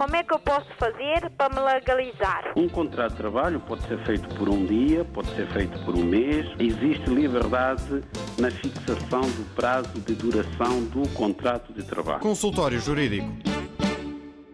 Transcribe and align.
Como 0.00 0.16
é 0.16 0.22
que 0.24 0.32
eu 0.32 0.38
posso 0.38 0.66
fazer 0.78 1.28
para 1.36 1.54
me 1.54 1.60
legalizar? 1.60 2.54
Um 2.56 2.70
contrato 2.70 3.10
de 3.10 3.18
trabalho 3.18 3.60
pode 3.60 3.86
ser 3.86 4.02
feito 4.06 4.34
por 4.34 4.48
um 4.48 4.64
dia, 4.64 5.04
pode 5.04 5.28
ser 5.36 5.46
feito 5.48 5.78
por 5.84 5.94
um 5.94 6.02
mês. 6.02 6.46
Existe 6.58 7.10
liberdade 7.10 8.02
na 8.38 8.50
fixação 8.50 9.20
do 9.20 9.54
prazo 9.54 10.00
de 10.00 10.14
duração 10.14 10.84
do 10.84 11.06
contrato 11.10 11.70
de 11.74 11.82
trabalho. 11.82 12.20
Consultório 12.20 12.80
Jurídico. 12.80 13.28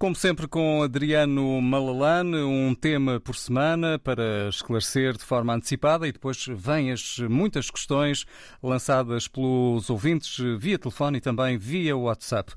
Como 0.00 0.16
sempre, 0.16 0.48
com 0.48 0.82
Adriano 0.82 1.62
Malalane, 1.62 2.42
um 2.42 2.74
tema 2.74 3.20
por 3.20 3.36
semana 3.36 4.00
para 4.00 4.48
esclarecer 4.48 5.12
de 5.12 5.22
forma 5.22 5.54
antecipada 5.54 6.08
e 6.08 6.12
depois 6.12 6.44
vêm 6.48 6.90
as 6.90 7.20
muitas 7.20 7.70
questões 7.70 8.26
lançadas 8.60 9.28
pelos 9.28 9.88
ouvintes 9.90 10.38
via 10.58 10.76
telefone 10.76 11.18
e 11.18 11.20
também 11.20 11.56
via 11.56 11.96
WhatsApp. 11.96 12.52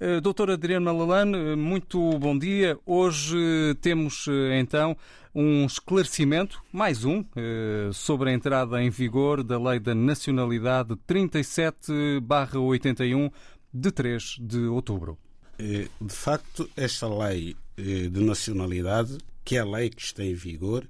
Eh, 0.00 0.20
doutor 0.20 0.48
Adriano 0.48 0.86
Malalane, 0.86 1.56
muito 1.56 2.16
bom 2.20 2.38
dia. 2.38 2.78
Hoje 2.86 3.36
temos 3.80 4.28
eh, 4.28 4.60
então 4.60 4.96
um 5.34 5.66
esclarecimento, 5.66 6.62
mais 6.72 7.04
um, 7.04 7.24
eh, 7.34 7.90
sobre 7.92 8.30
a 8.30 8.32
entrada 8.32 8.80
em 8.80 8.90
vigor 8.90 9.42
da 9.42 9.58
Lei 9.58 9.80
da 9.80 9.96
Nacionalidade 9.96 10.94
37-81 11.04 13.32
de 13.74 13.90
3 13.90 14.36
de 14.40 14.66
outubro. 14.66 15.18
De 15.58 16.14
facto, 16.14 16.70
esta 16.76 17.08
lei 17.08 17.56
de 17.76 18.20
nacionalidade, 18.20 19.18
que 19.44 19.56
é 19.56 19.60
a 19.60 19.64
lei 19.64 19.90
que 19.90 20.00
está 20.00 20.24
em 20.24 20.34
vigor, 20.34 20.84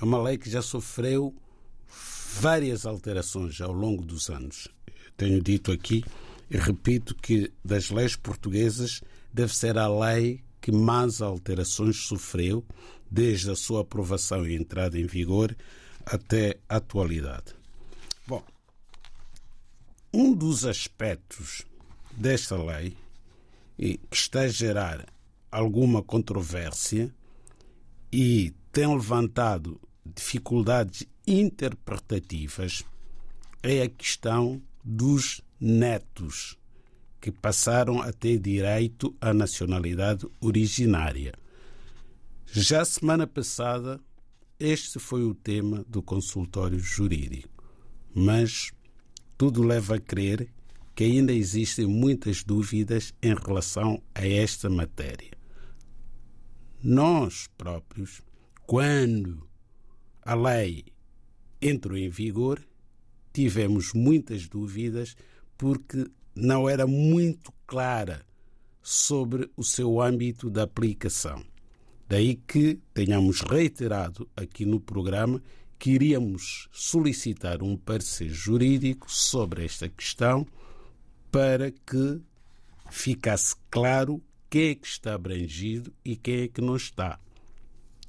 é 0.00 0.04
uma 0.04 0.22
lei 0.22 0.38
que 0.38 0.48
já 0.48 0.62
sofreu 0.62 1.34
várias 2.40 2.86
alterações 2.86 3.60
ao 3.60 3.72
longo 3.72 4.02
dos 4.02 4.30
anos. 4.30 4.68
Tenho 5.18 5.42
dito 5.42 5.70
aqui 5.70 6.02
e 6.50 6.56
repito 6.56 7.14
que 7.14 7.52
das 7.64 7.90
leis 7.90 8.16
portuguesas 8.16 9.02
deve 9.32 9.54
ser 9.54 9.78
a 9.78 9.88
lei 9.88 10.42
que 10.60 10.72
mais 10.72 11.20
alterações 11.20 11.96
sofreu 11.96 12.64
desde 13.10 13.50
a 13.50 13.56
sua 13.56 13.82
aprovação 13.82 14.46
e 14.46 14.54
entrada 14.54 14.98
em 14.98 15.06
vigor 15.06 15.56
até 16.06 16.58
a 16.68 16.76
atualidade. 16.76 17.54
Bom, 18.26 18.42
um 20.12 20.32
dos 20.32 20.64
aspectos 20.64 21.62
desta 22.12 22.56
lei 22.56 22.96
que 23.76 24.00
está 24.10 24.40
a 24.42 24.48
gerar 24.48 25.06
alguma 25.50 26.02
controvérsia 26.02 27.12
e 28.12 28.52
tem 28.72 28.86
levantado 28.86 29.80
dificuldades 30.04 31.06
interpretativas 31.26 32.84
é 33.62 33.82
a 33.82 33.88
questão 33.88 34.62
dos 34.84 35.40
netos 35.64 36.58
que 37.18 37.32
passaram 37.32 38.02
a 38.02 38.12
ter 38.12 38.38
direito 38.38 39.16
à 39.18 39.32
nacionalidade 39.32 40.26
originária. 40.38 41.32
Já 42.44 42.84
semana 42.84 43.26
passada, 43.26 43.98
este 44.60 44.98
foi 44.98 45.24
o 45.24 45.34
tema 45.34 45.82
do 45.88 46.02
consultório 46.02 46.78
jurídico, 46.78 47.64
mas 48.14 48.72
tudo 49.38 49.62
leva 49.62 49.96
a 49.96 50.00
crer 50.00 50.52
que 50.94 51.04
ainda 51.04 51.32
existem 51.32 51.86
muitas 51.86 52.44
dúvidas 52.44 53.14
em 53.22 53.34
relação 53.34 54.02
a 54.14 54.26
esta 54.26 54.68
matéria. 54.68 55.32
Nós 56.82 57.48
próprios, 57.56 58.20
quando 58.66 59.48
a 60.20 60.34
lei 60.34 60.84
entrou 61.60 61.96
em 61.96 62.10
vigor, 62.10 62.60
tivemos 63.32 63.94
muitas 63.94 64.46
dúvidas 64.46 65.16
porque 65.56 66.06
não 66.34 66.68
era 66.68 66.86
muito 66.86 67.52
clara 67.66 68.24
sobre 68.82 69.50
o 69.56 69.64
seu 69.64 70.00
âmbito 70.00 70.50
de 70.50 70.60
aplicação. 70.60 71.44
Daí 72.08 72.36
que 72.36 72.80
tenhamos 72.92 73.40
reiterado 73.40 74.28
aqui 74.36 74.66
no 74.66 74.78
programa 74.78 75.42
que 75.78 75.92
iríamos 75.92 76.68
solicitar 76.72 77.62
um 77.62 77.76
parecer 77.76 78.28
jurídico 78.28 79.10
sobre 79.10 79.64
esta 79.64 79.88
questão 79.88 80.46
para 81.30 81.70
que 81.70 82.20
ficasse 82.90 83.56
claro 83.70 84.22
quem 84.48 84.70
é 84.70 84.74
que 84.74 84.86
está 84.86 85.14
abrangido 85.14 85.92
e 86.04 86.14
quem 86.14 86.42
é 86.42 86.48
que 86.48 86.60
não 86.60 86.76
está. 86.76 87.18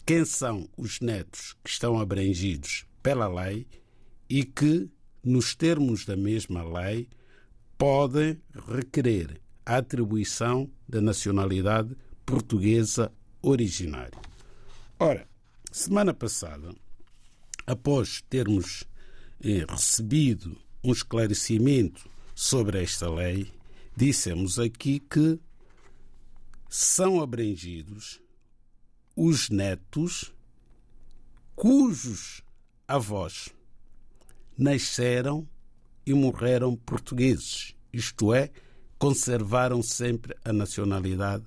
Quem 0.05 0.23
são 0.25 0.69
os 0.77 0.99
netos 0.99 1.55
que 1.63 1.69
estão 1.69 1.99
abrangidos 1.99 2.85
pela 3.01 3.27
lei 3.27 3.65
e 4.29 4.43
que, 4.43 4.87
nos 5.23 5.55
termos 5.55 6.05
da 6.05 6.15
mesma 6.15 6.63
lei, 6.63 7.09
podem 7.77 8.41
requerer 8.67 9.41
a 9.65 9.77
atribuição 9.77 10.69
da 10.87 11.01
nacionalidade 11.01 11.95
portuguesa 12.25 13.11
originária. 13.41 14.19
Ora, 14.99 15.27
semana 15.71 16.13
passada, 16.13 16.73
após 17.67 18.21
termos 18.29 18.85
eh, 19.43 19.65
recebido 19.67 20.57
um 20.83 20.91
esclarecimento 20.91 22.09
sobre 22.33 22.81
esta 22.81 23.09
lei, 23.09 23.51
dissemos 23.95 24.59
aqui 24.59 24.99
que 24.99 25.39
são 26.69 27.21
abrangidos 27.21 28.21
os 29.15 29.49
netos 29.49 30.33
cujos 31.55 32.41
avós 32.87 33.49
nasceram 34.57 35.47
e 36.05 36.13
morreram 36.13 36.75
portugueses, 36.75 37.75
isto 37.91 38.33
é, 38.33 38.51
conservaram 38.97 39.81
sempre 39.81 40.35
a 40.43 40.53
nacionalidade 40.53 41.45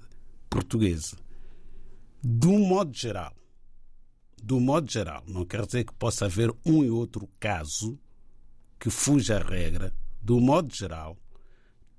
portuguesa. 0.50 1.16
Do 2.22 2.52
modo 2.52 2.96
geral, 2.96 3.34
do 4.42 4.60
modo 4.60 4.90
geral, 4.90 5.22
não 5.26 5.44
quer 5.44 5.64
dizer 5.66 5.84
que 5.84 5.94
possa 5.94 6.24
haver 6.24 6.52
um 6.64 6.84
e 6.84 6.90
outro 6.90 7.28
caso 7.38 7.98
que 8.78 8.90
fuja 8.90 9.36
à 9.36 9.42
regra, 9.42 9.94
do 10.20 10.40
modo 10.40 10.74
geral, 10.74 11.16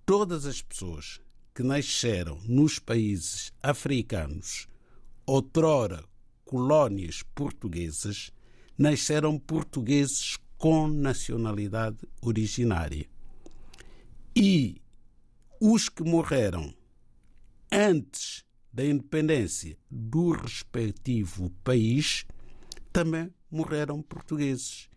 todas 0.06 0.46
as 0.46 0.62
pessoas 0.62 1.20
que 1.54 1.64
nasceram 1.64 2.40
nos 2.46 2.80
países 2.80 3.52
africanos, 3.62 4.68
outrora 5.26 6.04
colónias 6.46 7.22
portuguesas, 7.36 8.32
nasceram 8.78 9.38
portugueses 9.38 10.38
com 10.60 10.88
nacionalidade 10.90 11.98
originária. 12.22 13.08
E 14.36 14.80
os 15.60 15.90
que 15.90 16.04
morreram 16.04 16.72
antes 17.72 18.44
da 18.72 18.86
independência 18.86 19.78
do 19.90 20.32
respectivo 20.32 21.50
país 21.64 22.26
também 22.92 23.34
morreram 23.50 24.02
portugueses 24.02 24.90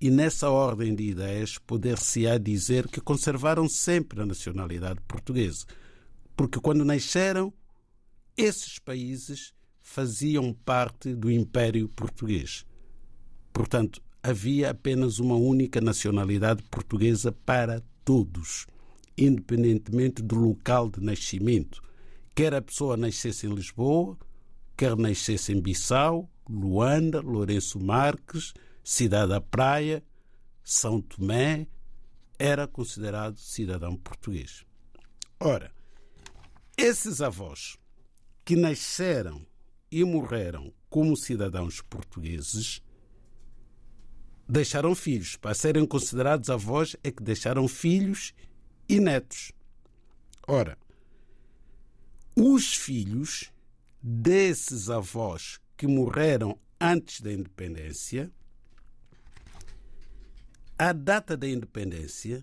e 0.00 0.10
nessa 0.10 0.48
ordem 0.48 0.94
de 0.94 1.02
ideias 1.02 1.58
poder-se-á 1.58 2.38
dizer 2.38 2.88
que 2.88 3.00
conservaram 3.00 3.68
sempre 3.68 4.22
a 4.22 4.26
nacionalidade 4.26 5.00
portuguesa, 5.06 5.66
porque 6.34 6.60
quando 6.60 6.84
nasceram, 6.84 7.52
esses 8.36 8.78
países 8.78 9.52
faziam 9.82 10.54
parte 10.54 11.14
do 11.14 11.30
Império 11.30 11.88
Português. 11.88 12.64
Portanto, 13.52 14.00
havia 14.22 14.70
apenas 14.70 15.18
uma 15.18 15.36
única 15.36 15.80
nacionalidade 15.80 16.62
portuguesa 16.64 17.32
para 17.32 17.82
todos, 18.04 18.66
independentemente 19.16 20.22
do 20.22 20.36
local 20.36 20.90
de 20.90 21.00
nascimento, 21.00 21.82
quer 22.34 22.54
a 22.54 22.62
pessoa 22.62 22.96
nascesse 22.96 23.46
em 23.46 23.54
Lisboa, 23.54 24.18
quer 24.76 24.96
nascesse 24.96 25.52
em 25.52 25.60
Bissau, 25.60 26.30
Luanda, 26.48 27.20
Lourenço 27.20 27.78
Marques, 27.78 28.52
Cidade 28.82 29.30
da 29.30 29.40
Praia, 29.40 30.02
São 30.64 31.00
Tomé, 31.00 31.66
era 32.38 32.66
considerado 32.66 33.36
cidadão 33.36 33.96
português. 33.96 34.64
Ora, 35.38 35.70
esses 36.76 37.20
avós 37.20 37.76
que 38.44 38.56
nasceram 38.56 39.46
e 39.90 40.02
morreram 40.02 40.72
como 40.88 41.16
cidadãos 41.16 41.80
portugueses 41.82 42.82
deixaram 44.50 44.94
filhos. 44.94 45.36
Para 45.36 45.54
serem 45.54 45.86
considerados 45.86 46.50
avós, 46.50 46.96
é 47.02 47.10
que 47.10 47.22
deixaram 47.22 47.68
filhos 47.68 48.34
e 48.88 48.98
netos. 48.98 49.52
Ora, 50.46 50.76
os 52.36 52.74
filhos 52.74 53.52
desses 54.02 54.90
avós 54.90 55.60
que 55.76 55.86
morreram 55.86 56.58
antes 56.80 57.20
da 57.20 57.32
independência 57.32 58.30
à 60.78 60.92
data 60.92 61.36
da 61.36 61.46
independência, 61.46 62.42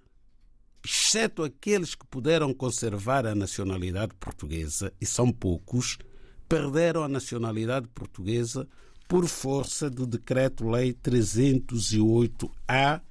exceto 0.86 1.44
aqueles 1.44 1.96
que 1.96 2.06
puderam 2.06 2.54
conservar 2.54 3.26
a 3.26 3.34
nacionalidade 3.34 4.14
portuguesa, 4.14 4.94
e 5.02 5.08
são 5.08 5.32
poucos, 5.32 5.98
perderam 6.48 7.04
a 7.04 7.08
nacionalidade 7.08 7.88
portuguesa 7.88 8.68
por 9.08 9.28
força 9.28 9.90
do 9.90 10.06
Decreto-Lei 10.06 10.94
308-A, 10.94 13.02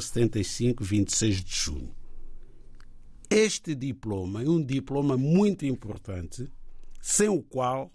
75, 0.00 0.84
26 0.84 1.42
de 1.42 1.54
junho. 1.54 1.94
Este 3.30 3.74
diploma 3.74 4.42
é 4.42 4.48
um 4.48 4.62
diploma 4.62 5.16
muito 5.16 5.64
importante, 5.64 6.52
sem 7.00 7.28
o 7.28 7.42
qual 7.42 7.90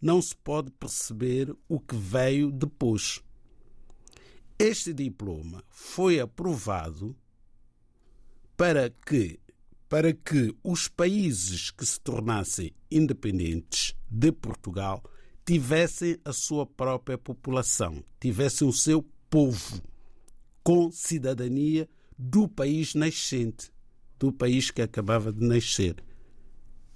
não 0.00 0.22
se 0.22 0.36
pode 0.36 0.70
perceber 0.70 1.54
o 1.68 1.80
que 1.80 1.96
veio 1.96 2.50
depois. 2.50 3.20
Este 4.58 4.94
diploma 4.94 5.62
foi 5.68 6.20
aprovado 6.20 7.16
para 8.56 8.90
que 8.90 9.40
para 9.88 10.12
que 10.12 10.54
os 10.62 10.86
países 10.86 11.72
que 11.72 11.84
se 11.84 11.98
tornassem 11.98 12.72
independentes 12.88 13.96
de 14.08 14.30
Portugal 14.30 15.02
tivessem 15.44 16.18
a 16.24 16.32
sua 16.32 16.66
própria 16.66 17.18
população, 17.18 18.02
tivessem 18.20 18.66
o 18.66 18.72
seu 18.72 19.04
povo 19.28 19.82
com 20.62 20.90
cidadania 20.90 21.88
do 22.18 22.46
país 22.48 22.94
nascente, 22.94 23.70
do 24.18 24.32
país 24.32 24.70
que 24.70 24.82
acabava 24.82 25.32
de 25.32 25.44
nascer. 25.44 25.96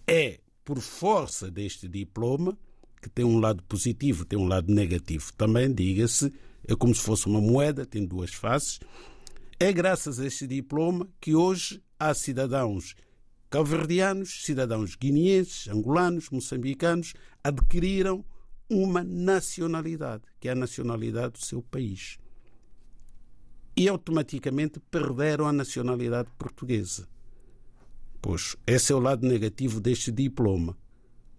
É 0.07 0.41
por 0.65 0.81
força 0.81 1.51
deste 1.51 1.89
diploma, 1.89 2.57
que 3.01 3.09
tem 3.09 3.25
um 3.25 3.39
lado 3.39 3.63
positivo, 3.65 4.25
tem 4.25 4.39
um 4.39 4.47
lado 4.47 4.73
negativo 4.73 5.33
também, 5.35 5.73
diga-se, 5.73 6.33
é 6.67 6.75
como 6.75 6.95
se 6.95 7.03
fosse 7.03 7.27
uma 7.27 7.41
moeda, 7.41 7.85
tem 7.85 8.05
duas 8.05 8.33
faces. 8.33 8.81
É 9.59 9.73
graças 9.73 10.19
a 10.19 10.27
este 10.27 10.47
diploma 10.47 11.09
que 11.21 11.35
hoje 11.35 11.83
há 11.99 12.15
cidadãos 12.15 12.95
calverdianos, 13.51 14.45
cidadãos 14.45 14.97
guineenses, 14.97 15.69
angolanos, 15.69 16.29
moçambicanos, 16.31 17.15
adquiriram 17.43 18.25
uma 18.83 19.03
nacionalidade, 19.03 20.25
que 20.41 20.49
é 20.49 20.53
a 20.53 20.57
nacionalidade 20.57 21.35
do 21.35 21.45
seu 21.45 21.63
país. 21.63 22.19
E 23.77 23.89
automaticamente 23.89 24.79
perderam 24.79 25.47
a 25.47 25.53
nacionalidade 25.53 26.31
portuguesa. 26.39 27.09
Pois 28.23 28.57
esse 28.67 28.93
é 28.93 28.95
o 28.95 29.01
lado 29.01 29.27
negativo 29.27 29.81
deste 29.81 30.11
diploma, 30.11 30.77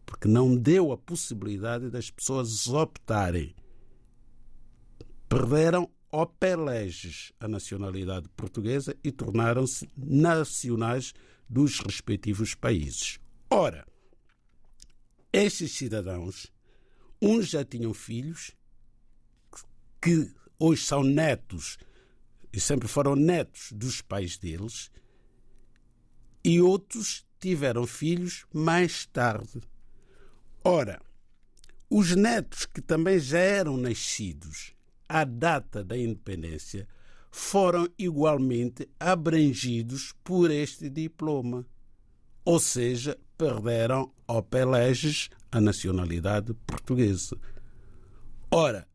porque 0.05 0.27
não 0.27 0.55
deu 0.55 0.91
a 0.91 0.97
possibilidade 0.97 1.89
das 1.89 2.11
pessoas 2.11 2.67
optarem. 2.67 3.55
Perderam 5.27 5.89
opeleges 6.11 7.33
a 7.39 7.47
nacionalidade 7.47 8.29
portuguesa 8.29 8.95
e 9.03 9.11
tornaram-se 9.11 9.89
nacionais 9.97 11.13
dos 11.49 11.79
respectivos 11.79 12.55
países. 12.55 13.19
Ora, 13.49 13.85
estes 15.33 15.73
cidadãos, 15.73 16.51
uns 17.21 17.49
já 17.49 17.63
tinham 17.63 17.93
filhos 17.93 18.51
que 20.01 20.31
hoje 20.59 20.83
são 20.83 21.03
netos 21.03 21.77
e 22.53 22.59
sempre 22.59 22.87
foram 22.87 23.15
netos 23.15 23.71
dos 23.71 24.01
pais 24.01 24.37
deles 24.37 24.91
e 26.43 26.61
outros 26.61 27.25
tiveram 27.39 27.87
filhos 27.87 28.45
mais 28.53 29.05
tarde. 29.07 29.61
Ora, 30.63 31.01
os 31.89 32.15
netos 32.15 32.65
que 32.65 32.81
também 32.81 33.19
já 33.19 33.39
eram 33.39 33.77
nascidos 33.77 34.73
à 35.07 35.23
data 35.23 35.83
da 35.83 35.97
independência 35.97 36.87
foram 37.31 37.87
igualmente 37.97 38.87
abrangidos 38.99 40.13
por 40.23 40.49
este 40.49 40.89
diploma, 40.89 41.65
ou 42.45 42.59
seja, 42.59 43.17
perderam 43.37 44.11
ao 44.27 44.41
peleges 44.41 45.29
a 45.51 45.59
nacionalidade 45.59 46.53
portuguesa. 46.65 47.37
Ora, 48.51 48.87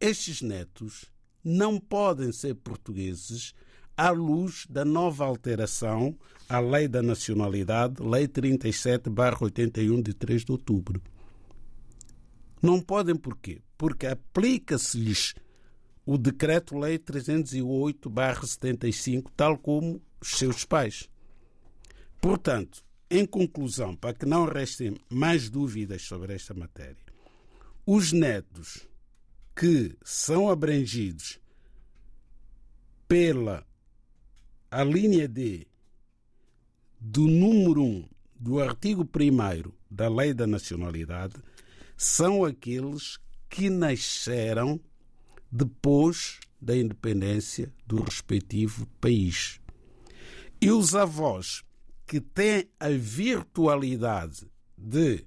estes 0.00 0.40
netos 0.40 1.12
não 1.44 1.78
podem 1.78 2.32
ser 2.32 2.54
portugueses 2.54 3.52
à 3.96 4.10
luz 4.10 4.66
da 4.70 4.84
nova 4.84 5.24
alteração 5.24 6.16
à 6.48 6.60
Lei 6.60 6.86
da 6.86 7.02
Nacionalidade, 7.02 8.00
Lei 8.02 8.28
37-81 8.28 10.02
de 10.02 10.14
3 10.14 10.44
de 10.44 10.52
outubro. 10.52 11.02
Não 12.62 12.80
podem 12.80 13.16
porquê? 13.16 13.60
Porque 13.76 14.06
aplica-se-lhes 14.06 15.34
o 16.06 16.16
Decreto-Lei 16.16 16.96
308-75, 16.98 19.28
tal 19.36 19.58
como 19.58 20.00
os 20.20 20.36
seus 20.36 20.64
pais. 20.64 21.10
Portanto, 22.22 22.84
em 23.10 23.26
conclusão, 23.26 23.96
para 23.96 24.14
que 24.14 24.24
não 24.24 24.46
restem 24.46 24.96
mais 25.10 25.50
dúvidas 25.50 26.02
sobre 26.02 26.32
esta 26.32 26.54
matéria, 26.54 26.96
os 27.84 28.12
netos 28.12 28.86
que 29.56 29.96
são 30.04 30.48
abrangidos 30.48 31.40
pela 33.08 33.66
a 34.70 34.84
linha 34.84 35.26
D 35.26 35.66
do 37.00 37.26
número 37.26 37.82
1 37.82 38.08
do 38.38 38.60
artigo 38.60 39.02
1 39.02 39.72
da 39.90 40.08
Lei 40.08 40.32
da 40.32 40.46
Nacionalidade 40.46 41.34
são 41.96 42.44
aqueles 42.44 43.18
que 43.50 43.68
nasceram 43.68 44.80
depois 45.50 46.38
da 46.60 46.76
independência 46.76 47.74
do 47.84 48.00
respectivo 48.00 48.86
país. 49.00 49.60
E 50.60 50.70
os 50.70 50.94
avós 50.94 51.64
que 52.12 52.20
têm 52.20 52.68
a 52.78 52.90
virtualidade 52.90 54.46
de 54.76 55.24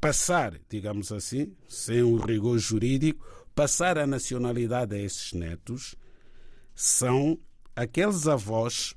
passar, 0.00 0.58
digamos 0.68 1.12
assim, 1.12 1.54
sem 1.68 2.02
o 2.02 2.16
rigor 2.16 2.58
jurídico, 2.58 3.24
passar 3.54 3.96
a 3.96 4.04
nacionalidade 4.04 4.96
a 4.96 4.98
esses 4.98 5.32
netos, 5.32 5.94
são 6.74 7.38
aqueles 7.76 8.26
avós 8.26 8.96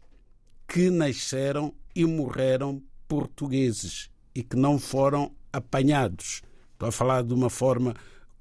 que 0.67 0.89
nasceram 0.89 1.71
e 1.95 2.03
morreram 2.03 2.81
portugueses 3.07 4.09
e 4.33 4.41
que 4.41 4.55
não 4.55 4.79
foram 4.79 5.35
apanhados. 5.53 6.41
Estou 6.73 6.89
a 6.89 6.91
falar 6.91 7.21
de 7.21 7.35
uma 7.35 7.51
forma 7.51 7.93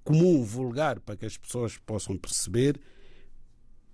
comum, 0.02 0.42
vulgar, 0.42 0.98
para 0.98 1.14
que 1.14 1.26
as 1.26 1.36
pessoas 1.36 1.76
possam 1.76 2.16
perceber, 2.16 2.80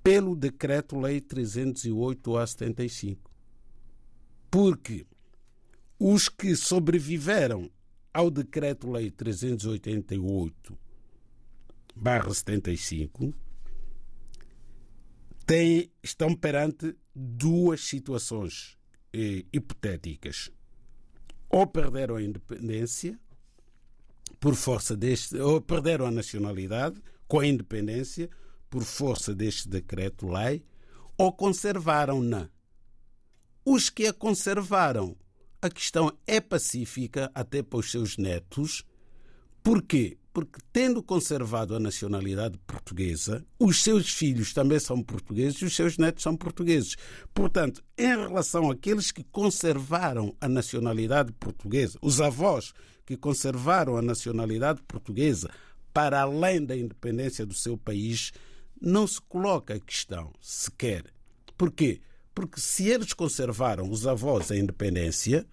pelo 0.05 0.37
Decreto-Lei 0.37 1.21
308 1.21 2.37
a 2.37 2.47
75. 2.47 3.30
Porque 4.51 5.07
os 5.99 6.29
que 6.29 6.57
sobreviveram 6.57 7.71
ao 8.13 8.31
Decreto-Lei 8.31 9.11
388 9.11 10.79
75 12.35 13.35
têm, 15.47 15.91
estão 16.03 16.35
perante 16.35 16.97
duas 17.15 17.83
situações 17.83 18.79
eh, 19.13 19.45
hipotéticas. 19.53 20.51
Ou 21.49 21.67
perderam 21.67 22.17
a 22.17 22.23
independência 22.23 23.19
por 24.39 24.55
força 24.55 24.97
deste, 24.97 25.37
ou 25.37 25.61
perderam 25.61 26.07
a 26.07 26.11
nacionalidade 26.11 27.03
com 27.27 27.41
a 27.41 27.47
independência 27.47 28.31
por 28.71 28.85
força 28.85 29.35
deste 29.35 29.69
decreto-lei, 29.69 30.65
ou 31.19 31.33
conservaram-na. 31.33 32.49
Os 33.65 33.91
que 33.91 34.07
a 34.07 34.13
conservaram, 34.13 35.17
a 35.61 35.69
questão 35.69 36.13
é 36.27 36.41
pacífica 36.41 37.31
até 37.35 37.63
para 37.63 37.79
os 37.79 37.91
seus 37.91 38.17
netos. 38.17 38.85
Porquê? 39.63 40.21
porque, 40.33 40.61
tendo 40.73 41.03
conservado 41.03 41.75
a 41.75 41.81
nacionalidade 41.81 42.57
portuguesa, 42.67 43.45
os 43.59 43.83
seus 43.83 44.13
filhos 44.13 44.53
também 44.53 44.79
são 44.79 45.03
portugueses 45.03 45.61
e 45.61 45.65
os 45.65 45.75
seus 45.75 45.99
netos 45.99 46.23
são 46.23 46.37
portugueses. 46.37 46.97
Portanto, 47.35 47.83
em 47.99 48.07
relação 48.07 48.71
àqueles 48.71 49.11
que 49.11 49.25
conservaram 49.25 50.35
a 50.41 50.49
nacionalidade 50.49 51.33
portuguesa, 51.33 51.99
os 52.01 52.21
avós 52.21 52.73
que 53.05 53.17
conservaram 53.17 53.97
a 53.97 54.03
nacionalidade 54.03 54.81
portuguesa 54.83 55.51
para 55.93 56.21
além 56.21 56.65
da 56.65 56.77
independência 56.77 57.45
do 57.45 57.55
seu 57.55 57.77
país, 57.77 58.33
não 58.81 59.07
se 59.07 59.21
coloca 59.21 59.75
a 59.75 59.81
questão 59.81 60.33
sequer. 60.41 61.05
Porquê? 61.59 62.01
Porque 62.35 62.61
se 62.61 62.89
eles 62.89 63.13
conservaram, 63.13 63.91
os 63.91 64.07
avós, 64.07 64.51
a 64.51 64.57
independência, 64.57 65.47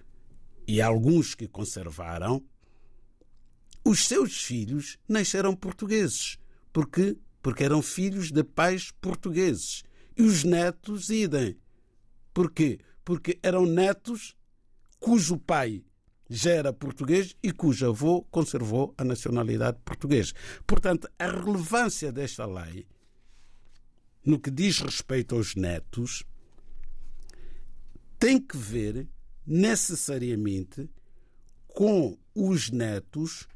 e 0.68 0.82
alguns 0.82 1.34
que 1.34 1.48
conservaram, 1.48 2.44
os 3.84 4.06
seus 4.06 4.42
filhos 4.42 4.98
nasceram 5.08 5.56
portugueses. 5.56 6.38
Porque 6.72 7.18
porque 7.48 7.64
eram 7.64 7.82
filhos 7.82 8.30
de 8.30 8.44
pais 8.44 8.92
portugueses. 9.00 9.82
E 10.18 10.22
os 10.22 10.44
netos 10.44 11.10
idem. 11.10 11.58
Porquê? 12.34 12.80
Porque 13.06 13.40
eram 13.42 13.66
netos 13.66 14.36
cujo 15.00 15.38
pai 15.38 15.82
já 16.30 16.52
era 16.52 16.74
português 16.74 17.38
e 17.42 17.54
cujo 17.54 17.88
avô 17.88 18.22
conservou 18.24 18.94
a 18.98 19.06
nacionalidade 19.06 19.78
portuguesa. 19.86 20.34
Portanto, 20.66 21.10
a 21.18 21.26
relevância 21.26 22.12
desta 22.12 22.46
lei, 22.46 22.86
no 24.26 24.38
que 24.38 24.52
diz 24.52 24.82
respeito 24.82 25.36
aos 25.36 25.56
netos, 25.56 26.24
tem 28.20 28.40
que 28.40 28.58
ver 28.58 29.08
necessariamente 29.46 30.90
com 31.68 32.18
os 32.34 32.70
netos 32.70 33.48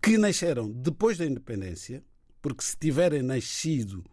que 0.00 0.16
nasceram 0.16 0.70
depois 0.70 1.18
da 1.18 1.26
independência, 1.26 2.04
porque 2.40 2.62
se 2.64 2.76
tiverem 2.76 3.22
nascido 3.22 4.04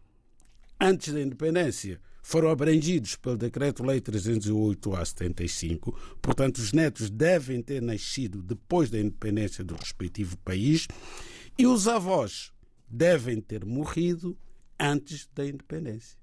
antes 0.80 1.14
da 1.14 1.22
independência, 1.22 2.02
foram 2.22 2.50
abrangidos 2.50 3.16
pelo 3.16 3.38
Decreto-Lei 3.38 4.02
308-A75, 4.02 5.96
portanto, 6.22 6.58
os 6.58 6.74
netos 6.74 7.10
devem 7.10 7.62
ter 7.62 7.82
nascido 7.82 8.42
depois 8.42 8.90
da 8.90 9.00
independência 9.00 9.64
do 9.64 9.76
respectivo 9.76 10.36
país 10.40 10.88
e 11.56 11.68
os 11.68 11.88
avós 11.88 12.52
devem 12.90 13.40
ter 13.40 13.64
morrido 13.64 14.36
antes 14.80 15.30
da 15.36 15.46
independência. 15.46 16.18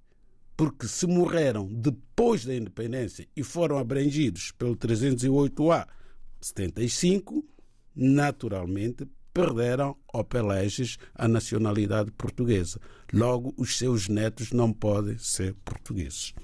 Porque 0.56 0.86
se 0.86 1.06
morreram 1.06 1.66
depois 1.72 2.44
da 2.44 2.54
independência 2.54 3.26
e 3.36 3.42
foram 3.42 3.78
abrangidos 3.78 4.52
pelo 4.52 4.76
308A 4.76 5.86
75, 6.40 7.44
naturalmente 7.94 9.06
perderam 9.32 9.96
ao 10.12 10.24
Peleges 10.24 10.98
a 11.14 11.26
nacionalidade 11.26 12.10
portuguesa. 12.12 12.78
Logo, 13.12 13.54
os 13.56 13.78
seus 13.78 14.08
netos 14.08 14.52
não 14.52 14.72
podem 14.72 15.16
ser 15.18 15.54
portugueses. 15.64 16.34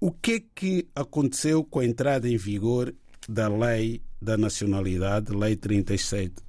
o 0.00 0.10
que 0.10 0.32
é 0.32 0.40
que 0.52 0.88
aconteceu 0.96 1.62
com 1.62 1.78
a 1.78 1.84
entrada 1.84 2.28
em 2.28 2.36
vigor 2.36 2.92
da 3.28 3.48
Lei 3.48 4.02
da 4.20 4.36
Nacionalidade, 4.36 5.32
Lei 5.32 5.54
37, 5.54 6.42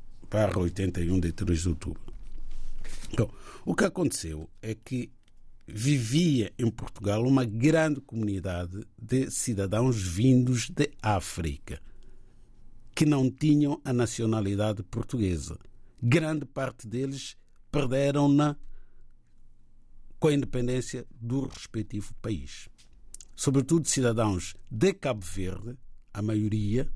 81 0.56 1.20
de 1.20 1.32
3 1.32 1.62
de 1.62 1.70
outubro? 1.70 2.01
Bom, 3.16 3.32
o 3.63 3.75
que 3.75 3.86
aconteceu 3.86 4.50
é 4.60 4.74
que 4.74 5.12
vivia 5.67 6.53
em 6.57 6.69
Portugal 6.71 7.24
uma 7.25 7.43
grande 7.43 8.00
comunidade 8.01 8.86
de 8.97 9.29
cidadãos 9.29 10.01
vindos 10.01 10.69
de 10.69 10.89
África 11.01 11.81
que 12.95 13.05
não 13.05 13.29
tinham 13.29 13.79
a 13.86 13.93
nacionalidade 13.93 14.81
portuguesa. 14.83 15.57
Grande 16.01 16.45
parte 16.45 16.88
deles 16.88 17.38
perderam-na 17.71 18.55
com 20.19 20.29
a 20.29 20.33
independência 20.33 21.05
do 21.19 21.45
respectivo 21.47 22.13
país 22.21 22.69
sobretudo 23.38 23.88
cidadãos 23.88 24.55
de 24.69 24.93
Cabo 24.95 25.24
Verde, 25.24 25.77
a 26.12 26.24
maioria, 26.24 26.91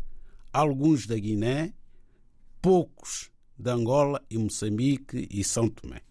alguns 0.52 1.06
da 1.06 1.16
Guiné, 1.16 1.72
poucos 2.60 3.30
de 3.56 3.70
Angola 3.70 4.26
e 4.28 4.40
Moçambique 4.40 5.28
e 5.30 5.44
São 5.44 5.70
Tomé. 5.70 6.02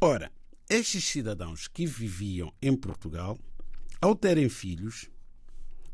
Ora, 0.00 0.32
estes 0.72 1.04
cidadãos 1.04 1.68
que 1.68 1.84
viviam 1.86 2.52
em 2.60 2.74
Portugal, 2.74 3.38
ao 4.00 4.16
terem 4.16 4.48
filhos, 4.48 5.10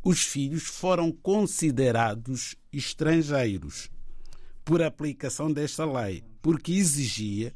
os 0.05 0.23
filhos 0.23 0.63
foram 0.63 1.11
considerados 1.11 2.55
estrangeiros 2.73 3.91
por 4.65 4.81
aplicação 4.81 5.53
desta 5.53 5.85
lei, 5.85 6.23
porque 6.41 6.73
exigia 6.73 7.53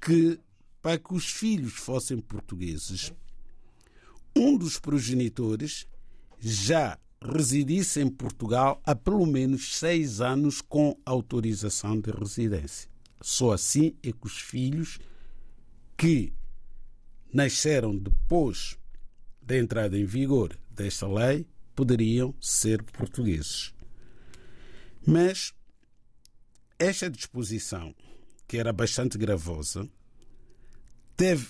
que, 0.00 0.38
para 0.80 0.98
que 0.98 1.12
os 1.12 1.30
filhos 1.32 1.72
fossem 1.72 2.20
portugueses, 2.20 3.12
um 4.34 4.56
dos 4.56 4.78
progenitores 4.78 5.86
já 6.38 6.98
residisse 7.20 8.00
em 8.00 8.08
Portugal 8.08 8.80
há 8.84 8.94
pelo 8.94 9.26
menos 9.26 9.76
seis 9.76 10.20
anos 10.20 10.60
com 10.60 10.96
autorização 11.04 12.00
de 12.00 12.10
residência. 12.10 12.88
Só 13.20 13.52
assim 13.52 13.96
é 14.02 14.12
que 14.12 14.26
os 14.26 14.38
filhos 14.38 14.98
que 15.96 16.32
nasceram 17.32 17.96
depois 17.96 18.76
da 19.40 19.56
entrada 19.56 19.98
em 19.98 20.04
vigor 20.04 20.56
desta 20.70 21.06
lei 21.06 21.46
poderiam 21.74 22.34
ser 22.40 22.82
portugueses. 22.82 23.74
Mas 25.06 25.52
esta 26.78 27.10
disposição, 27.10 27.94
que 28.46 28.58
era 28.58 28.72
bastante 28.72 29.16
gravosa, 29.18 29.88
teve 31.16 31.48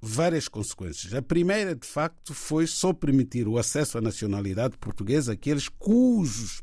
várias 0.00 0.46
consequências. 0.46 1.14
A 1.14 1.22
primeira, 1.22 1.74
de 1.74 1.86
facto, 1.86 2.34
foi 2.34 2.66
só 2.66 2.92
permitir 2.92 3.48
o 3.48 3.58
acesso 3.58 3.98
à 3.98 4.00
nacionalidade 4.00 4.76
portuguesa 4.78 5.32
àqueles 5.32 5.68
cujos 5.68 6.62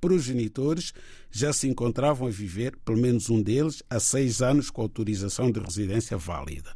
progenitores 0.00 0.92
já 1.30 1.52
se 1.52 1.68
encontravam 1.68 2.28
a 2.28 2.30
viver, 2.30 2.76
pelo 2.84 2.98
menos 2.98 3.30
um 3.30 3.42
deles, 3.42 3.82
há 3.90 3.98
seis 3.98 4.40
anos 4.42 4.70
com 4.70 4.82
autorização 4.82 5.50
de 5.50 5.60
residência 5.60 6.16
válida. 6.16 6.72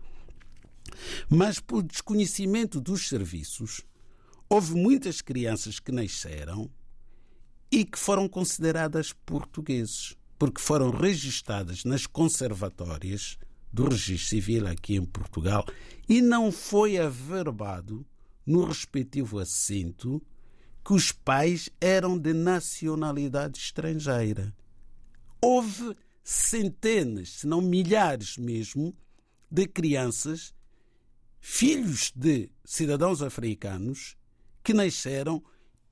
Mas 1.28 1.58
por 1.58 1.82
desconhecimento 1.82 2.80
dos 2.80 3.08
serviços, 3.08 3.82
houve 4.48 4.74
muitas 4.74 5.20
crianças 5.20 5.80
que 5.80 5.92
nasceram 5.92 6.70
e 7.70 7.84
que 7.84 7.98
foram 7.98 8.28
consideradas 8.28 9.12
portugueses, 9.12 10.16
porque 10.38 10.60
foram 10.60 10.90
registadas 10.90 11.84
nas 11.84 12.06
conservatórias 12.06 13.38
do 13.72 13.88
registro 13.88 14.28
civil 14.28 14.66
aqui 14.66 14.96
em 14.96 15.04
Portugal 15.04 15.64
e 16.08 16.20
não 16.20 16.52
foi 16.52 16.98
averbado 16.98 18.04
no 18.44 18.64
respectivo 18.64 19.38
assento 19.38 20.22
que 20.84 20.92
os 20.92 21.12
pais 21.12 21.70
eram 21.80 22.18
de 22.18 22.34
nacionalidade 22.34 23.58
estrangeira. 23.58 24.54
Houve 25.40 25.96
centenas, 26.22 27.30
se 27.30 27.46
não 27.46 27.60
milhares 27.60 28.36
mesmo, 28.36 28.94
de 29.50 29.66
crianças, 29.66 30.52
filhos 31.44 32.12
de 32.14 32.48
cidadãos 32.64 33.20
africanos, 33.20 34.16
que 34.62 34.72
nasceram 34.72 35.42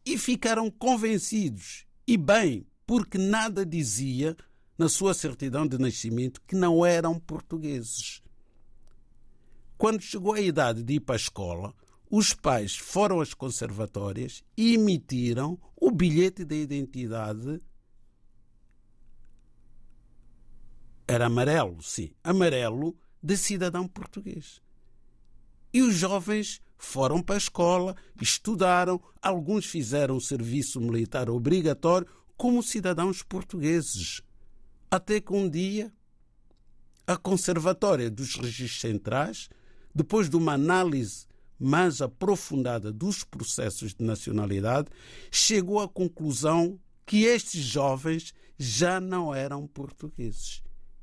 e 0.06 0.16
ficaram 0.16 0.70
convencidos, 0.70 1.84
e 2.06 2.16
bem, 2.16 2.64
porque 2.86 3.18
nada 3.18 3.66
dizia 3.66 4.36
na 4.78 4.88
sua 4.88 5.12
certidão 5.12 5.66
de 5.66 5.76
nascimento 5.76 6.40
que 6.46 6.54
não 6.54 6.86
eram 6.86 7.18
portugueses. 7.18 8.22
Quando 9.76 10.00
chegou 10.00 10.34
a 10.34 10.40
idade 10.40 10.84
de 10.84 10.94
ir 10.94 11.00
para 11.00 11.16
a 11.16 11.16
escola, 11.16 11.74
os 12.08 12.32
pais 12.32 12.76
foram 12.76 13.20
às 13.20 13.34
conservatórias 13.34 14.44
e 14.56 14.74
emitiram 14.74 15.58
o 15.76 15.90
bilhete 15.90 16.44
de 16.44 16.62
identidade 16.62 17.60
Era 21.08 21.26
amarelo, 21.26 21.82
sim. 21.82 22.12
Amarelo 22.22 22.96
de 23.20 23.36
cidadão 23.36 23.88
português. 23.88 24.62
E 25.72 25.82
os 25.82 25.94
jovens 25.94 26.60
foram 26.76 27.22
para 27.22 27.34
a 27.36 27.38
escola, 27.38 27.94
estudaram, 28.20 29.00
alguns 29.20 29.66
fizeram 29.66 30.16
o 30.16 30.20
serviço 30.20 30.80
militar 30.80 31.28
obrigatório 31.28 32.06
como 32.36 32.62
cidadãos 32.62 33.22
portugueses. 33.22 34.22
Até 34.90 35.20
que 35.20 35.32
um 35.32 35.48
dia 35.48 35.92
a 37.06 37.16
Conservatória 37.16 38.10
dos 38.10 38.36
Registros 38.36 38.80
Centrais, 38.80 39.48
depois 39.94 40.30
de 40.30 40.36
uma 40.36 40.52
análise 40.54 41.26
mais 41.58 42.00
aprofundada 42.00 42.90
dos 42.92 43.22
processos 43.22 43.92
de 43.92 44.02
nacionalidade, 44.02 44.88
chegou 45.30 45.80
à 45.80 45.88
conclusão 45.88 46.78
que 47.04 47.24
estes 47.24 47.62
jovens 47.62 48.32
já 48.56 49.00
não 49.00 49.34
eram 49.34 49.66
portugueses. 49.66 50.62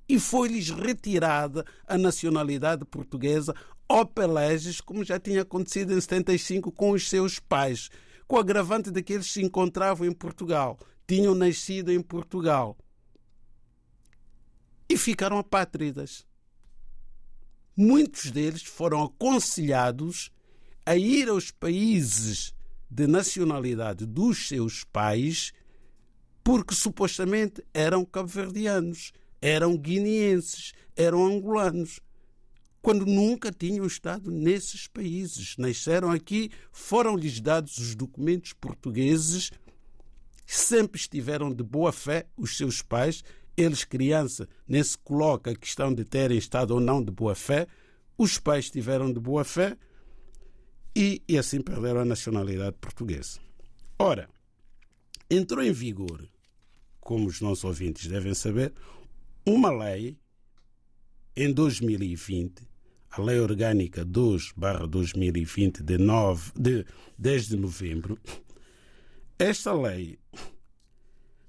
E 0.09 0.19
foi-lhes 0.19 0.69
retirada 0.69 1.65
a 1.85 1.97
nacionalidade 1.97 2.85
portuguesa 2.85 3.53
opeleges, 3.89 4.81
como 4.81 5.03
já 5.03 5.19
tinha 5.19 5.41
acontecido 5.41 5.93
em 5.93 6.01
75 6.01 6.71
com 6.71 6.91
os 6.91 7.09
seus 7.09 7.39
pais, 7.39 7.89
com 8.27 8.35
o 8.35 8.39
agravante 8.39 8.91
de 8.91 9.01
que 9.01 9.13
eles 9.13 9.31
se 9.31 9.41
encontravam 9.41 10.05
em 10.07 10.11
Portugal, 10.11 10.77
tinham 11.07 11.33
nascido 11.33 11.91
em 11.91 12.01
Portugal 12.01 12.77
e 14.89 14.97
ficaram 14.97 15.37
apátridas. 15.37 16.25
Muitos 17.75 18.31
deles 18.31 18.63
foram 18.63 19.03
aconselhados 19.03 20.31
a 20.85 20.95
ir 20.95 21.29
aos 21.29 21.51
países 21.51 22.53
de 22.89 23.07
nacionalidade 23.07 24.05
dos 24.05 24.47
seus 24.47 24.83
pais 24.83 25.53
porque 26.43 26.73
supostamente 26.73 27.61
eram 27.73 28.05
cabo-verdianos, 28.05 29.11
eram 29.41 29.75
guineenses, 29.75 30.71
eram 30.95 31.25
angolanos 31.25 31.99
quando 32.87 33.05
nunca 33.05 33.51
tinham 33.51 33.85
estado 33.85 34.31
nesses 34.31 34.87
países. 34.87 35.57
Nasceram 35.57 36.09
aqui, 36.09 36.49
foram-lhes 36.71 37.41
dados 37.41 37.77
os 37.79 37.95
documentos 37.95 38.53
portugueses, 38.53 39.51
sempre 40.45 40.97
estiveram 40.97 41.53
de 41.53 41.61
boa 41.63 41.91
fé, 41.91 42.27
os 42.37 42.55
seus 42.55 42.81
pais, 42.81 43.25
eles, 43.57 43.83
criança, 43.83 44.47
nem 44.65 44.81
se 44.81 44.97
coloca 44.97 45.51
a 45.51 45.55
questão 45.57 45.93
de 45.93 46.05
terem 46.05 46.37
estado 46.37 46.71
ou 46.71 46.79
não 46.79 47.03
de 47.03 47.11
boa 47.11 47.35
fé, 47.35 47.67
os 48.17 48.39
pais 48.39 48.63
estiveram 48.67 49.11
de 49.11 49.19
boa 49.19 49.43
fé 49.43 49.77
e, 50.95 51.21
e 51.27 51.37
assim 51.37 51.59
perderam 51.59 51.99
a 51.99 52.05
nacionalidade 52.05 52.77
portuguesa. 52.79 53.41
Ora, 53.99 54.29
entrou 55.29 55.61
em 55.61 55.73
vigor, 55.73 56.25
como 57.01 57.27
os 57.27 57.41
nossos 57.41 57.65
ouvintes 57.65 58.07
devem 58.07 58.33
saber, 58.33 58.71
uma 59.45 59.71
lei 59.71 60.17
em 61.35 61.51
2020 61.51 62.76
a 63.21 63.23
Lei 63.23 63.39
Orgânica 63.39 64.05
2-2020, 64.05 65.81
de, 65.81 65.97
9, 65.97 66.51
de 66.55 66.85
10 67.17 67.47
de 67.47 67.57
novembro, 67.57 68.17
esta 69.39 69.73
lei 69.73 70.17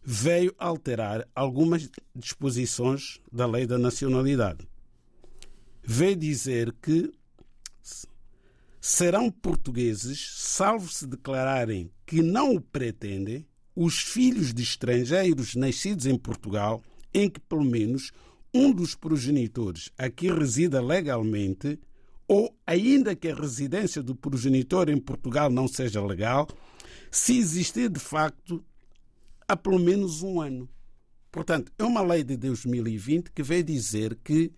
veio 0.03 0.55
alterar 0.59 1.29
algumas 1.35 1.91
disposições 2.15 3.21
da 3.31 3.47
Lei 3.47 3.67
da 3.67 3.79
Nacionalidade. 3.79 4.67
Veio 5.83 6.17
dizer 6.17 6.75
que 6.81 7.13
serão 8.81 9.31
portugueses, 9.31 10.35
salvo 10.37 10.91
se 10.91 11.07
declararem 11.07 11.91
que 12.07 12.23
não 12.23 12.55
o 12.55 12.61
pretendem, 12.61 13.47
os 13.77 13.99
filhos 13.99 14.53
de 14.53 14.63
estrangeiros 14.63 15.55
nascidos 15.55 16.07
em 16.07 16.17
Portugal, 16.17 16.83
em 17.13 17.29
que 17.29 17.41
pelo 17.41 17.65
menos 17.65 18.13
um 18.53 18.73
dos 18.73 18.95
progenitores 18.95 19.91
aqui 19.99 20.31
resida 20.31 20.81
legalmente, 20.81 21.79
ou 22.27 22.55
ainda 22.67 23.15
que 23.15 23.29
a 23.29 23.35
residência 23.35 24.03
do 24.03 24.15
progenitor 24.15 24.89
em 24.89 24.99
Portugal 24.99 25.51
não 25.51 25.69
seja 25.69 26.05
legal, 26.05 26.49
se 27.11 27.39
existir 27.39 27.89
de 27.89 28.01
facto 28.01 28.65
há 29.47 29.57
pelo 29.57 29.79
menos 29.79 30.23
um 30.23 30.41
ano. 30.41 30.69
Portanto, 31.31 31.73
é 31.79 31.85
uma 31.85 32.03
lei 32.03 32.23
de 32.23 32.37
2020 32.37 33.31
que 33.31 33.43
veio 33.43 33.65
dizer 33.65 34.19
que, 34.25 34.51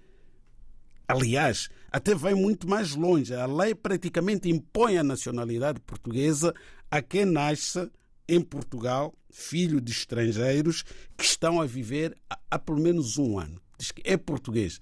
aliás, 1.06 1.68
até 1.90 2.14
vai 2.14 2.34
muito 2.34 2.68
mais 2.68 2.94
longe. 2.94 3.34
A 3.34 3.46
lei 3.46 3.74
praticamente 3.74 4.48
impõe 4.48 4.98
a 4.98 5.04
nacionalidade 5.04 5.80
portuguesa 5.80 6.54
a 6.90 7.02
quem 7.02 7.24
nasce 7.24 7.90
em 8.28 8.40
Portugal, 8.40 9.12
filho 9.30 9.80
de 9.80 9.90
estrangeiros 9.90 10.84
que 11.16 11.24
estão 11.24 11.60
a 11.60 11.66
viver 11.66 12.16
há, 12.48 12.58
pelo 12.58 12.80
menos 12.80 13.18
um 13.18 13.38
ano 13.38 13.60
diz 13.80 13.90
que 13.90 14.02
é 14.04 14.16
português, 14.16 14.80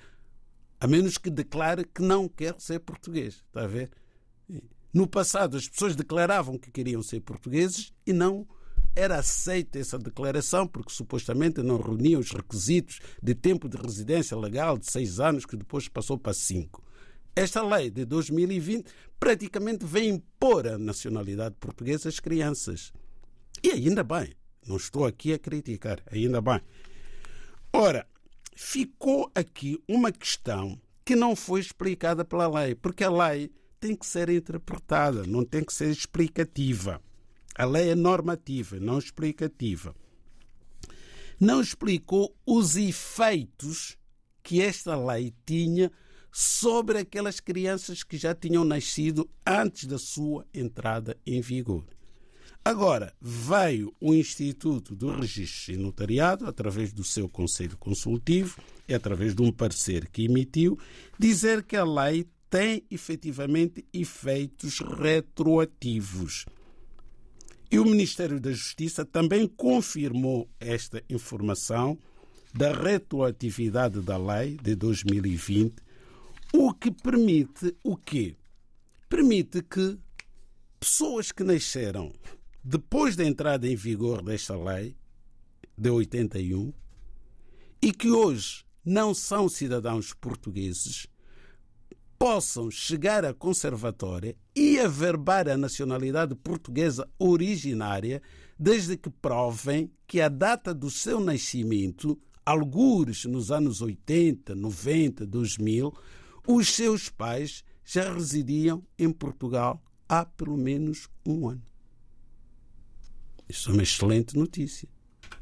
a 0.81 0.87
menos 0.87 1.17
que 1.17 1.31
declare 1.31 1.85
que 1.85 2.03
não 2.03 2.29
quer 2.29 2.55
ser 2.59 2.81
português. 2.81 3.43
Está 3.47 3.65
a 3.65 3.67
ver? 3.67 3.91
No 4.93 5.07
passado, 5.07 5.57
as 5.57 5.69
pessoas 5.69 5.95
declaravam 5.95 6.59
que 6.59 6.71
queriam 6.71 7.03
ser 7.03 7.21
portugueses 7.21 7.93
e 8.07 8.13
não 8.13 8.47
era 8.97 9.19
aceita 9.19 9.79
essa 9.79 9.99
declaração 9.99 10.67
porque 10.67 10.93
supostamente 10.93 11.63
não 11.63 11.81
reuniam 11.81 12.21
os 12.21 12.33
requisitos 12.33 12.99
de 13.23 13.35
tempo 13.35 13.69
de 13.69 13.77
residência 13.77 14.37
legal 14.37 14.77
de 14.77 14.91
seis 14.91 15.21
anos, 15.21 15.47
que 15.47 15.57
depois 15.57 15.89
passou 15.89 16.19
para 16.19 16.33
cinco. 16.33 16.85
Esta 17.37 17.63
lei 17.63 17.91
de 17.91 18.05
2020 18.05 18.91
praticamente 19.21 19.85
vem 19.85 20.09
impor 20.09 20.67
a 20.67 20.77
nacionalidade 20.77 21.55
portuguesa 21.61 22.09
às 22.09 22.19
crianças. 22.19 22.93
E 23.63 23.71
ainda 23.71 24.03
bem, 24.03 24.35
não 24.67 24.77
estou 24.77 25.07
aqui 25.07 25.33
a 25.33 25.39
criticar, 25.39 26.03
ainda 26.11 26.41
bem. 26.41 26.61
Ora, 27.73 28.07
ficou 28.61 29.31
aqui 29.37 29.81
uma 29.87 30.11
questão 30.11 30.81
que 31.05 31.15
não 31.15 31.37
foi 31.37 31.61
explicada 31.61 32.25
pela 32.25 32.49
lei, 32.49 32.75
porque 32.75 33.05
a 33.05 33.11
lei 33.11 33.53
tem 33.79 33.95
que 33.95 34.05
ser 34.05 34.29
interpretada, 34.29 35.23
não 35.25 35.45
tem 35.45 35.65
que 35.65 35.73
ser 35.73 35.89
explicativa. 35.91 37.01
A 37.55 37.65
lei 37.65 37.91
é 37.91 37.95
normativa, 37.95 38.81
não 38.81 38.99
explicativa. 38.99 39.95
Não 41.39 41.61
explicou 41.61 42.37
os 42.45 42.75
efeitos 42.75 43.97
que 44.43 44.61
esta 44.61 44.97
lei 44.97 45.33
tinha 45.47 45.93
sobre 46.33 46.99
aquelas 46.99 47.39
crianças 47.39 48.03
que 48.03 48.19
já 48.19 48.35
tinham 48.35 48.65
nascido 48.65 49.31
antes 49.47 49.85
da 49.85 49.99
sua 49.99 50.45
entrada 50.53 51.17
em 51.25 51.41
vigor. 51.41 51.85
Agora, 52.69 53.15
veio 53.19 53.95
o 53.99 54.13
Instituto 54.13 54.95
do 54.95 55.11
Registro 55.11 55.73
e 55.73 55.79
Notariado, 55.79 56.47
através 56.47 56.93
do 56.93 57.03
seu 57.03 57.27
Conselho 57.27 57.79
Consultivo 57.79 58.61
e 58.87 58.93
através 58.93 59.35
de 59.35 59.41
um 59.41 59.51
parecer 59.51 60.07
que 60.11 60.27
emitiu, 60.27 60.79
dizer 61.19 61.63
que 61.63 61.77
a 61.77 61.83
lei 61.83 62.27
tem 62.51 62.85
efetivamente 62.91 63.87
efeitos 63.91 64.81
retroativos. 64.81 66.45
E 67.71 67.79
o 67.79 67.87
Ministério 67.87 68.39
da 68.39 68.53
Justiça 68.53 69.03
também 69.03 69.49
confirmou 69.49 70.47
esta 70.61 71.03
informação 71.09 71.99
da 72.53 72.71
retroatividade 72.71 74.03
da 74.03 74.19
lei 74.19 74.59
de 74.63 74.75
2020, 74.75 75.75
o 76.53 76.75
que 76.75 76.91
permite 76.91 77.75
o 77.83 77.97
quê? 77.97 78.37
Permite 79.09 79.63
que 79.63 79.99
pessoas 80.79 81.33
que 81.33 81.43
nasceram 81.43 82.13
depois 82.63 83.17
da 83.17 83.25
entrada 83.25 83.67
em 83.67 83.77
vigor 83.77 84.23
desta 84.23 84.57
lei 84.57 84.97
de 85.77 85.91
81 85.91 86.73
e 87.81 87.93
que 87.93 88.11
hoje 88.11 88.65
não 88.85 89.15
são 89.15 89.49
cidadãos 89.49 90.13
portugueses 90.13 91.07
possam 92.19 92.69
chegar 92.69 93.25
à 93.25 93.33
conservatória 93.33 94.37
e 94.55 94.81
averbar 94.81 95.49
a 95.49 95.57
nacionalidade 95.57 96.35
portuguesa 96.35 97.09
originária 97.17 98.21
desde 98.59 98.97
que 98.97 99.09
provem 99.09 99.91
que 100.05 100.21
a 100.21 100.29
data 100.29 100.75
do 100.75 100.91
seu 100.91 101.21
nascimento, 101.21 102.19
algures 102.45 103.25
nos 103.25 103.53
anos 103.53 103.81
80, 103.81 104.55
90, 104.57 105.25
2000, 105.25 105.95
os 106.47 106.69
seus 106.75 107.09
pais 107.09 107.63
já 107.85 108.13
residiam 108.13 108.85
em 108.99 109.13
Portugal 109.13 109.81
há 110.09 110.25
pelo 110.25 110.57
menos 110.57 111.09
um 111.25 111.49
ano. 111.49 111.63
Isso 113.49 113.71
é 113.71 113.73
uma 113.73 113.83
excelente 113.83 114.37
notícia. 114.37 114.89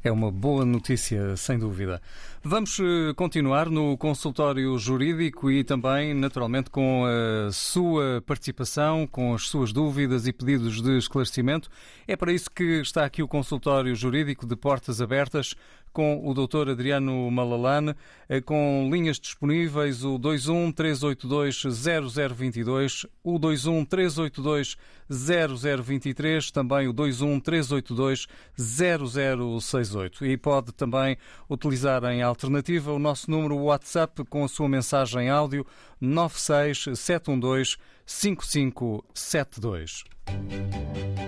É 0.02 0.10
uma 0.12 0.30
boa 0.30 0.64
notícia, 0.64 1.36
sem 1.36 1.58
dúvida. 1.58 2.00
Vamos 2.48 2.78
eh, 2.78 3.12
continuar 3.16 3.68
no 3.68 3.98
consultório 3.98 4.78
jurídico 4.78 5.50
e 5.50 5.64
também, 5.64 6.14
naturalmente, 6.14 6.70
com 6.70 7.02
a 7.04 7.50
sua 7.50 8.22
participação, 8.24 9.04
com 9.04 9.34
as 9.34 9.48
suas 9.48 9.72
dúvidas 9.72 10.28
e 10.28 10.32
pedidos 10.32 10.80
de 10.80 10.96
esclarecimento. 10.96 11.68
É 12.06 12.14
para 12.14 12.32
isso 12.32 12.48
que 12.48 12.80
está 12.80 13.04
aqui 13.04 13.20
o 13.20 13.26
consultório 13.26 13.96
jurídico 13.96 14.46
de 14.46 14.54
portas 14.54 15.00
abertas. 15.00 15.56
com 15.96 16.20
o 16.28 16.34
Dr. 16.34 16.72
Adriano 16.72 17.30
Malalane, 17.30 17.94
eh, 18.28 18.42
com 18.42 18.86
linhas 18.92 19.18
disponíveis 19.18 20.04
o 20.04 20.18
21 20.18 20.70
382 20.70 21.62
0022, 21.62 23.06
o 23.24 23.38
21 23.38 23.82
382 23.82 24.76
0023, 25.08 26.50
também 26.50 26.86
o 26.86 26.92
21 26.92 27.40
382 27.40 28.26
0068. 28.58 30.26
E 30.26 30.36
pode 30.36 30.72
também 30.72 31.16
utilizar 31.48 32.04
em 32.04 32.22
alternativa 32.36 32.92
o 32.92 32.98
nosso 32.98 33.30
número 33.30 33.56
WhatsApp 33.56 34.22
com 34.26 34.44
a 34.44 34.48
sua 34.48 34.68
mensagem 34.68 35.30
áudio 35.30 35.64
96 35.98 36.90
712 36.94 37.78
5572. 38.04 40.04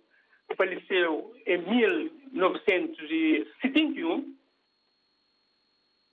faleceu 0.56 1.36
em 1.46 1.58
1971. 1.58 4.36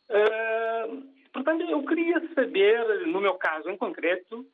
Ah, 0.08 0.86
portanto, 1.32 1.62
eu 1.62 1.84
queria 1.84 2.20
saber, 2.34 3.06
no 3.06 3.20
meu 3.20 3.34
caso 3.34 3.68
em 3.70 3.76
concreto, 3.76 4.44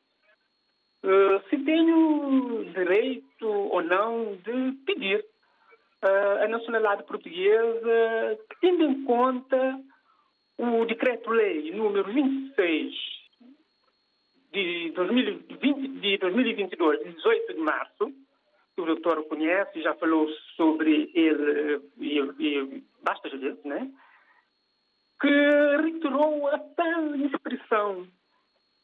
ah, 1.03 1.41
se 1.49 1.57
tenho 1.57 2.65
direito 2.73 3.47
ou 3.47 3.81
não 3.81 4.35
de 4.37 4.73
pedir 4.85 5.25
ah, 6.01 6.43
a 6.43 6.47
nacionalidade 6.47 7.03
portuguesa, 7.03 8.39
tendo 8.61 8.83
em 8.83 9.03
conta 9.05 9.81
o 10.57 10.85
decreto-lei 10.85 11.71
número 11.71 12.13
26 12.13 13.22
de, 14.53 14.91
2020, 14.91 15.99
de 15.99 16.17
2022, 16.17 16.99
de 16.99 17.13
18 17.13 17.53
de 17.53 17.59
março, 17.59 18.13
que 18.75 18.81
o 18.81 18.85
doutor 18.85 19.23
conhece, 19.25 19.81
já 19.81 19.93
falou 19.95 20.27
sobre 20.55 21.11
ele 21.13 21.81
e, 21.99 22.19
e 22.19 22.83
basta 23.03 23.29
vezes, 23.29 23.63
né? 23.65 23.91
que 25.23 25.29
retirou 25.81 26.47
a 26.49 26.59
tal 26.59 27.15
expressão 27.15 28.07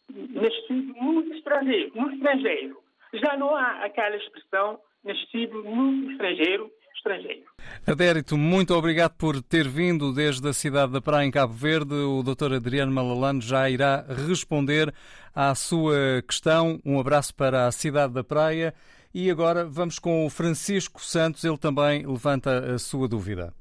nascido 0.09 0.93
no 0.93 1.33
estrangeiro, 1.33 1.91
no 1.93 2.13
estrangeiro. 2.13 2.83
Já 3.13 3.35
não 3.35 3.53
há 3.55 3.83
aquela 3.83 4.15
expressão 4.15 4.79
nascido 5.03 5.61
no 5.63 6.11
estrangeiro, 6.11 6.71
estrangeiro. 6.99 7.43
Adérito, 7.85 8.37
muito 8.37 8.73
obrigado 8.75 9.13
por 9.13 9.41
ter 9.41 9.67
vindo 9.67 10.13
desde 10.13 10.47
a 10.47 10.53
cidade 10.53 10.91
da 10.91 11.01
Praia, 11.01 11.25
em 11.25 11.31
Cabo 11.31 11.53
Verde. 11.53 11.93
O 11.95 12.21
Dr. 12.21 12.53
Adriano 12.55 12.91
Malalano 12.91 13.41
já 13.41 13.69
irá 13.69 14.05
responder 14.27 14.93
à 15.33 15.55
sua 15.55 16.21
questão. 16.27 16.79
Um 16.85 16.99
abraço 16.99 17.33
para 17.33 17.67
a 17.67 17.71
cidade 17.71 18.13
da 18.13 18.23
Praia. 18.23 18.73
E 19.13 19.31
agora 19.31 19.65
vamos 19.65 19.97
com 19.97 20.25
o 20.25 20.29
Francisco 20.29 21.03
Santos, 21.03 21.43
ele 21.43 21.57
também 21.57 22.05
levanta 22.05 22.75
a 22.75 22.77
sua 22.77 23.07
dúvida. 23.07 23.51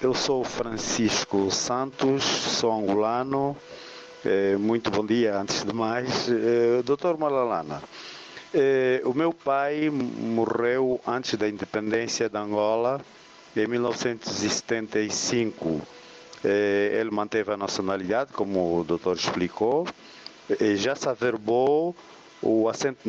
Eu 0.00 0.14
sou 0.14 0.44
Francisco 0.44 1.50
Santos, 1.50 2.22
sou 2.22 2.72
angolano. 2.72 3.56
Eh, 4.24 4.56
muito 4.56 4.90
bom 4.90 5.04
dia, 5.04 5.36
antes 5.36 5.64
de 5.64 5.72
mais. 5.72 6.28
Eh, 6.28 6.82
Doutor 6.84 7.18
Malalana, 7.18 7.82
eh, 8.54 9.02
o 9.04 9.12
meu 9.12 9.32
pai 9.32 9.90
morreu 9.90 11.00
antes 11.06 11.34
da 11.34 11.48
independência 11.48 12.28
da 12.28 12.40
Angola, 12.40 13.00
em 13.56 13.66
1975. 13.66 15.82
Eh, 16.44 16.96
ele 17.00 17.10
manteve 17.10 17.52
a 17.52 17.56
nacionalidade, 17.56 18.32
como 18.32 18.80
o 18.80 18.84
doutor 18.84 19.16
explicou, 19.16 19.86
e 20.60 20.76
já 20.76 20.94
se 20.94 21.08
averbou 21.08 21.96
o 22.40 22.68
assento 22.68 23.00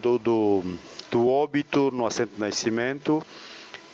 do, 0.00 0.18
do, 0.18 0.62
do 1.10 1.28
óbito 1.28 1.90
no 1.90 2.06
assento 2.06 2.34
de 2.34 2.40
nascimento. 2.40 3.22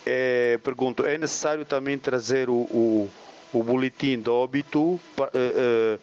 É, 0.05 0.59
pergunto, 0.63 1.05
é 1.05 1.19
necessário 1.19 1.65
também 1.65 1.99
trazer 1.99 2.49
o, 2.49 2.55
o, 2.55 3.11
o 3.53 3.63
boletim 3.63 4.21
de 4.21 4.31
óbito 4.31 5.01
eh, 5.35 5.99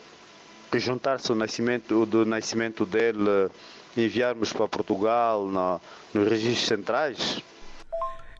eh, 0.72 0.80
juntar-se 0.80 1.32
o 1.32 1.36
nascimento 1.36 2.06
do 2.06 2.26
nascimento 2.26 2.86
dele 2.86 3.50
enviarmos 3.98 4.54
para 4.54 4.68
Portugal 4.68 5.48
na, 5.48 5.80
nos 6.14 6.28
registros 6.28 6.68
centrais? 6.68 7.44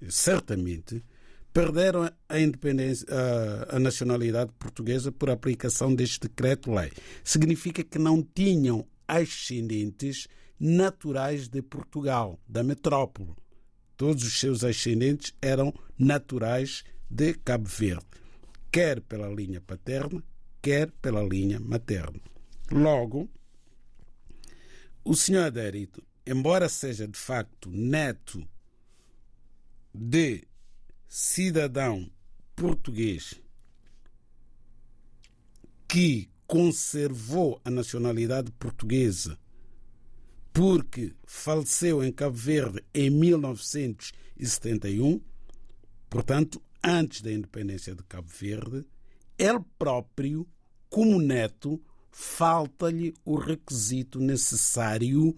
certamente, 0.07 1.03
perderam 1.51 2.09
a 2.27 2.39
independência, 2.39 3.07
a, 3.09 3.77
a 3.77 3.79
nacionalidade 3.79 4.51
portuguesa 4.59 5.11
por 5.11 5.29
aplicação 5.29 5.93
deste 5.93 6.21
decreto-lei. 6.21 6.91
Significa 7.23 7.83
que 7.83 7.97
não 7.97 8.21
tinham 8.21 8.85
ascendentes 9.07 10.27
naturais 10.59 11.47
de 11.47 11.61
Portugal, 11.61 12.39
da 12.47 12.63
metrópole. 12.63 13.33
Todos 13.97 14.23
os 14.23 14.39
seus 14.39 14.63
ascendentes 14.63 15.33
eram 15.41 15.73
naturais 15.97 16.83
de 17.10 17.34
Cabo 17.34 17.67
Verde, 17.67 18.06
quer 18.72 19.02
pela 19.02 19.28
linha 19.28 19.60
paterna, 19.60 20.24
quer 20.62 20.91
pela 21.02 21.24
linha 21.24 21.60
materna. 21.60 22.22
Logo, 22.72 23.28
o 25.04 25.15
senhor 25.15 25.45
Adérito, 25.45 26.04
embora 26.26 26.67
seja 26.69 27.08
de 27.08 27.17
facto 27.17 27.72
neto 27.72 28.48
de 29.93 30.48
cidadão 31.08 32.10
português 32.56 33.41
que 35.88 36.30
conservou 36.45 37.60
a 37.65 37.72
nacionalidade 37.72 38.52
portuguesa 38.52 39.39
porque 40.54 41.15
faleceu 41.26 42.04
em 42.04 42.12
Cabo 42.12 42.36
Verde 42.36 42.84
em 42.93 43.10
1971, 43.10 45.22
portanto, 46.10 46.62
antes 46.83 47.21
da 47.21 47.31
independência 47.31 47.95
de 47.95 48.03
Cabo 48.03 48.27
Verde, 48.27 48.85
ele 49.37 49.59
próprio, 49.77 50.47
como 50.89 51.19
neto, 51.19 51.81
falta-lhe 52.11 53.13
o 53.23 53.35
requisito 53.35 54.19
necessário 54.19 55.35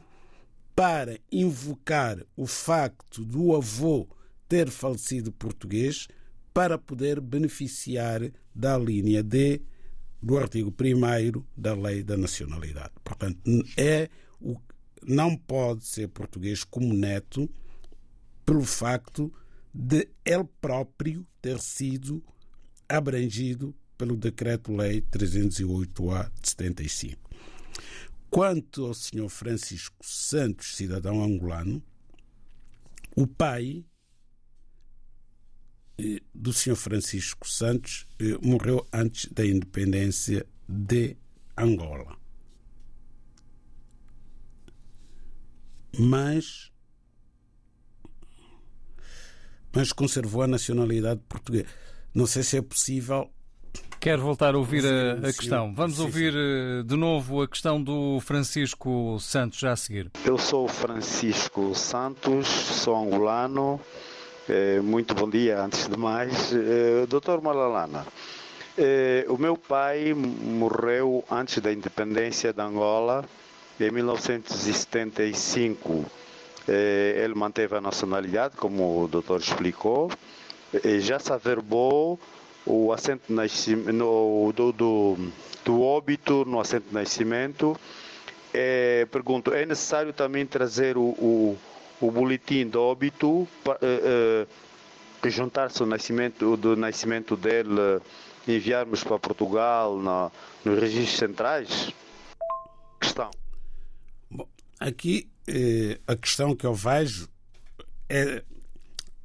para 0.76 1.20
invocar 1.32 2.26
o 2.36 2.48
facto 2.48 3.24
do 3.24 3.56
avô 3.56 4.08
ter 4.48 4.70
falecido 4.70 5.32
português 5.32 6.08
para 6.54 6.78
poder 6.78 7.22
beneficiar 7.22 8.22
da 8.54 8.78
linha 8.78 9.24
D 9.24 9.62
do 10.22 10.38
artigo 10.38 10.74
1 10.74 11.44
da 11.56 11.74
Lei 11.74 12.04
da 12.04 12.18
Nacionalidade. 12.18 12.92
Portanto, 13.04 13.40
é 13.78 14.10
o, 14.40 14.56
não 15.04 15.36
pode 15.36 15.86
ser 15.86 16.08
português 16.10 16.64
como 16.64 16.94
neto 16.94 17.50
pelo 18.46 18.64
facto 18.64 19.34
de 19.74 20.10
ele 20.26 20.44
próprio 20.60 21.26
ter 21.42 21.60
sido 21.60 22.24
abrangido 22.88 23.74
pelo 23.98 24.18
Decreto-Lei 24.18 25.02
308-A 25.02 26.32
de 26.42 26.50
75. 26.50 27.30
Quanto 28.30 28.86
ao 28.86 28.94
Sr. 28.94 29.30
Francisco 29.30 29.98
Santos, 30.02 30.76
cidadão 30.76 31.24
angolano, 31.24 31.84
o 33.16 33.28
pai 33.28 33.86
eh, 35.98 36.22
do 36.34 36.54
Sr. 36.54 36.76
Francisco 36.76 37.48
Santos 37.48 38.08
eh, 38.20 38.38
morreu 38.42 38.88
antes 38.92 39.32
da 39.32 39.46
independência 39.46 40.46
de 40.68 41.18
Angola. 41.58 42.18
Mas 46.00 46.71
mas 49.74 49.92
conservou 49.92 50.42
a 50.44 50.48
nacionalidade 50.48 51.22
portuguesa. 51.28 51.68
Não 52.14 52.26
sei 52.26 52.44
se 52.44 52.58
é 52.58 52.62
possível. 52.62 53.30
Quero 54.00 54.22
voltar 54.22 54.56
a 54.56 54.58
ouvir 54.58 54.84
a, 54.86 55.14
a 55.30 55.34
questão. 55.34 55.74
Vamos 55.76 55.98
sim, 55.98 56.02
ouvir 56.02 56.34
sim. 56.34 56.40
Eh, 56.40 56.84
de 56.84 56.96
novo 56.96 57.42
a 57.42 57.48
questão 57.48 57.82
do 57.82 58.20
Francisco 58.20 59.18
Santos 59.20 59.60
já 59.60 59.74
a 59.74 59.76
seguir. 59.76 60.10
Eu 60.26 60.38
sou 60.38 60.68
Francisco 60.68 61.76
Santos, 61.76 62.48
sou 62.48 62.96
angolano. 62.96 63.80
É, 64.50 64.82
muito 64.82 65.14
bom 65.14 65.30
dia, 65.30 65.62
antes 65.64 65.88
de 65.88 65.96
mais. 65.96 66.52
É, 66.52 67.06
Doutor 67.06 67.42
Malalana, 67.42 68.06
o 69.30 69.38
meu 69.38 69.56
pai 69.56 70.14
morreu 70.14 71.24
antes 71.30 71.60
da 71.60 71.72
independência 71.72 72.52
da 72.52 72.66
Angola, 72.66 73.24
em 73.80 73.92
1975 73.92 75.90
eh, 75.90 76.06
ele 76.68 77.34
manteve 77.34 77.76
a 77.76 77.82
nacionalidade, 77.82 78.56
como 78.56 79.04
o 79.04 79.08
doutor 79.08 79.40
explicou, 79.40 80.12
já 81.00 81.20
se 81.20 81.32
averbou 81.34 82.20
o 82.66 82.94
assento 82.94 83.34
nascimento, 83.34 84.54
do, 84.54 84.72
do, 84.72 85.32
do 85.66 85.82
óbito 85.82 86.46
no 86.46 86.60
assento 86.60 86.88
de 86.90 86.94
nascimento. 86.94 87.78
É, 88.54 89.08
pergunto, 89.12 89.54
é 89.54 89.66
necessário 89.66 90.12
também 90.12 90.46
trazer 90.46 90.98
o, 90.98 91.02
o, 91.02 91.58
o 92.02 92.12
boletim 92.12 92.68
de 92.68 92.78
óbito, 92.78 93.48
é, 93.82 94.46
é, 95.24 95.30
juntar-se 95.30 95.82
o 95.82 95.86
nascimento, 95.86 96.58
do 96.58 96.76
nascimento 96.76 97.38
dele, 97.38 98.02
enviarmos 98.48 99.04
para 99.04 99.20
Portugal 99.20 99.98
na, 99.98 100.32
nos 100.66 100.80
registros 100.80 101.18
centrais? 101.18 101.94
Questão. 103.00 103.32
Bom, 104.30 104.48
aqui 104.80 105.28
eh, 105.28 105.31
a 106.08 106.16
questão 106.16 106.56
que 106.56 106.66
eu 106.66 106.74
vejo 106.74 107.28
é, 108.10 108.44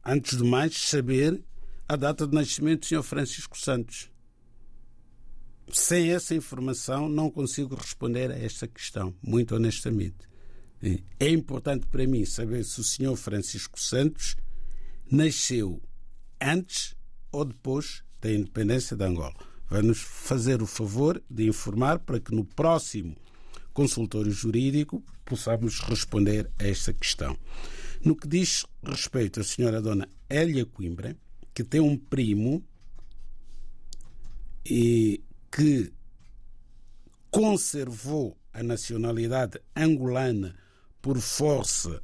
antes 0.04 0.38
de 0.38 0.44
mais, 0.44 0.76
saber 0.76 1.42
a 1.88 1.96
data 1.96 2.26
de 2.26 2.34
nascimento 2.34 2.80
do 2.80 2.86
Sr. 2.86 3.02
Francisco 3.02 3.58
Santos. 3.58 4.10
Sem 5.72 6.10
essa 6.10 6.34
informação, 6.34 7.08
não 7.08 7.28
consigo 7.28 7.74
responder 7.74 8.30
a 8.30 8.38
esta 8.38 8.68
questão, 8.68 9.14
muito 9.20 9.54
honestamente. 9.56 10.28
É 11.18 11.28
importante 11.28 11.86
para 11.86 12.06
mim 12.06 12.24
saber 12.24 12.64
se 12.64 12.80
o 12.80 12.84
Sr. 12.84 13.16
Francisco 13.16 13.80
Santos 13.80 14.36
nasceu 15.10 15.82
antes 16.40 16.94
ou 17.32 17.44
depois 17.44 18.04
da 18.20 18.30
independência 18.30 18.96
de 18.96 19.04
Angola. 19.04 19.34
Vai-nos 19.68 19.98
fazer 19.98 20.62
o 20.62 20.66
favor 20.66 21.20
de 21.28 21.48
informar 21.48 21.98
para 21.98 22.20
que 22.20 22.32
no 22.32 22.44
próximo 22.44 23.16
consultório 23.76 24.32
jurídico 24.32 25.04
possamos 25.22 25.80
responder 25.80 26.50
a 26.58 26.66
esta 26.66 26.94
questão. 26.94 27.36
No 28.02 28.16
que 28.16 28.26
diz 28.26 28.64
respeito 28.82 29.40
à 29.40 29.44
senhora 29.44 29.82
dona 29.82 30.08
Elia 30.30 30.64
Coimbra, 30.64 31.14
que 31.52 31.62
tem 31.62 31.78
um 31.78 31.94
primo 31.94 32.64
e 34.64 35.22
que 35.52 35.92
conservou 37.30 38.38
a 38.50 38.62
nacionalidade 38.62 39.60
angolana 39.76 40.56
por 41.02 41.18
força 41.20 42.02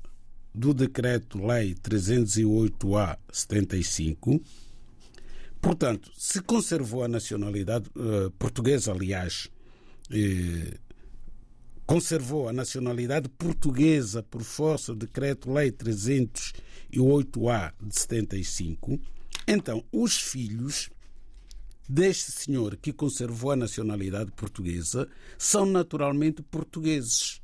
do 0.55 0.75
Decreto-Lei 0.75 1.75
308-A 1.77 3.19
75. 3.33 4.43
Portanto, 5.59 6.13
se 6.19 6.43
conservou 6.43 7.03
a 7.03 7.09
nacionalidade 7.09 7.89
uh, 7.97 8.31
portuguesa, 8.33 8.93
aliás, 8.93 9.49
uh, 10.11 10.82
conservou 11.87 12.49
a 12.49 12.53
nacionalidade 12.53 13.29
portuguesa 13.29 14.23
por 14.23 14.43
força 14.43 14.93
do 14.93 15.07
Decreto-Lei 15.07 15.73
308-A 15.73 17.75
de 17.81 17.99
75, 17.99 18.99
então 19.47 19.85
os 19.93 20.17
filhos 20.17 20.91
deste 21.89 22.33
senhor 22.33 22.77
que 22.77 22.93
conservou 22.93 23.51
a 23.51 23.57
nacionalidade 23.57 24.31
portuguesa 24.33 25.09
são 25.37 25.67
naturalmente 25.67 26.43
portugueses. 26.43 27.41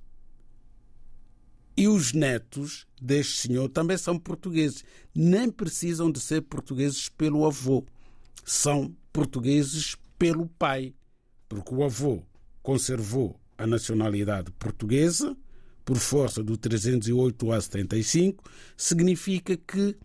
E 1.77 1.87
os 1.87 2.13
netos 2.13 2.87
deste 3.01 3.43
senhor 3.43 3.69
também 3.69 3.97
são 3.97 4.19
portugueses. 4.19 4.85
Nem 5.15 5.49
precisam 5.49 6.11
de 6.11 6.19
ser 6.19 6.43
portugueses 6.43 7.09
pelo 7.09 7.47
avô. 7.47 7.85
São 8.45 8.93
portugueses 9.13 9.95
pelo 10.19 10.49
pai. 10.49 10.93
Porque 11.49 11.73
o 11.73 11.85
avô 11.85 12.21
conservou 12.65 13.39
a 13.59 13.67
nacionalidade 13.67 14.51
portuguesa, 14.53 15.37
por 15.85 15.99
força 15.99 16.43
do 16.43 16.57
308 16.57 17.53
a 17.53 17.61
75, 17.61 18.45
significa 18.77 19.57
que 19.57 19.97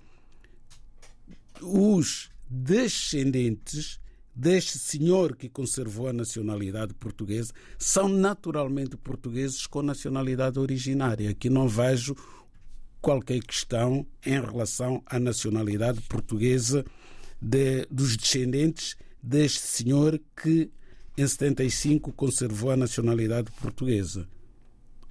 os 1.62 2.32
descendentes 2.50 4.00
deste 4.36 4.80
senhor 4.80 5.36
que 5.36 5.48
conservou 5.48 6.08
a 6.08 6.14
nacionalidade 6.14 6.94
portuguesa 6.96 7.54
são 7.78 8.10
naturalmente 8.10 8.98
portugueses 8.98 9.68
com 9.68 9.84
nacionalidade 9.84 10.58
originária. 10.60 11.30
Aqui 11.30 11.50
não 11.50 11.68
vejo 11.68 12.16
qualquer 13.00 13.44
questão 13.44 14.08
em 14.26 14.40
relação 14.40 15.04
à 15.06 15.20
nacionalidade 15.20 16.02
portuguesa 16.02 16.84
de, 17.40 17.86
dos 17.92 18.18
descendentes 18.18 18.96
deste 19.22 19.60
senhor 19.60 20.20
que 20.42 20.72
em 21.18 21.28
75 21.28 22.12
conservou 22.14 22.72
a 22.72 22.78
nacionalidade 22.78 23.52
portuguesa. 23.62 24.28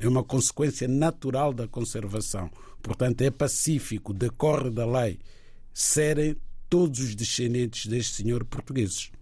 É 0.01 0.09
uma 0.09 0.25
consequência 0.25 0.89
natural 0.89 1.53
da 1.53 1.69
conservação. 1.69 2.51
Portanto, 2.83 3.23
é 3.23 3.31
pacífico, 3.31 4.13
decorre 4.13 4.71
da 4.71 4.85
lei, 4.85 5.21
serem 5.73 6.37
todos 6.69 6.99
os 6.99 7.15
descendentes 7.15 7.87
deste 7.87 8.23
senhor 8.23 8.45
portugueses. 8.45 9.13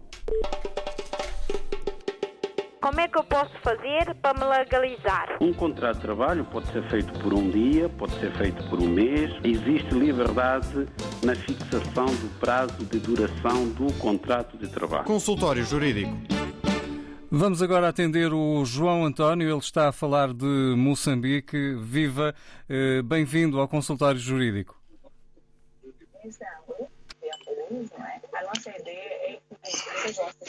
Como 2.81 2.99
é 2.99 3.07
que 3.07 3.19
eu 3.19 3.23
posso 3.23 3.51
fazer 3.61 4.15
para 4.15 4.39
me 4.39 4.43
legalizar? 4.43 5.37
Um 5.39 5.53
contrato 5.53 5.97
de 5.97 6.01
trabalho 6.01 6.43
pode 6.45 6.71
ser 6.71 6.81
feito 6.89 7.13
por 7.19 7.31
um 7.31 7.51
dia, 7.51 7.87
pode 7.89 8.19
ser 8.19 8.35
feito 8.37 8.67
por 8.69 8.81
um 8.81 8.87
mês. 8.87 9.31
Existe 9.43 9.93
liberdade 9.93 10.87
na 11.23 11.35
fixação 11.35 12.07
do 12.07 12.39
prazo 12.39 12.83
de 12.85 12.99
duração 12.99 13.69
do 13.69 13.93
contrato 13.99 14.57
de 14.57 14.67
trabalho. 14.67 15.05
Consultório 15.05 15.63
Jurídico. 15.63 16.30
Vamos 17.33 17.61
agora 17.61 17.87
atender 17.87 18.33
o 18.33 18.65
João 18.65 19.05
António, 19.05 19.49
ele 19.49 19.57
está 19.57 19.87
a 19.87 19.91
falar 19.93 20.33
de 20.33 20.75
Moçambique. 20.75 21.75
Viva, 21.75 22.35
eh, 22.67 23.01
bem-vindo 23.03 23.57
ao 23.57 23.69
consultório 23.69 24.19
jurídico. 24.19 24.77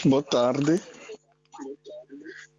Boa 0.04 0.24
tarde. 0.24 0.82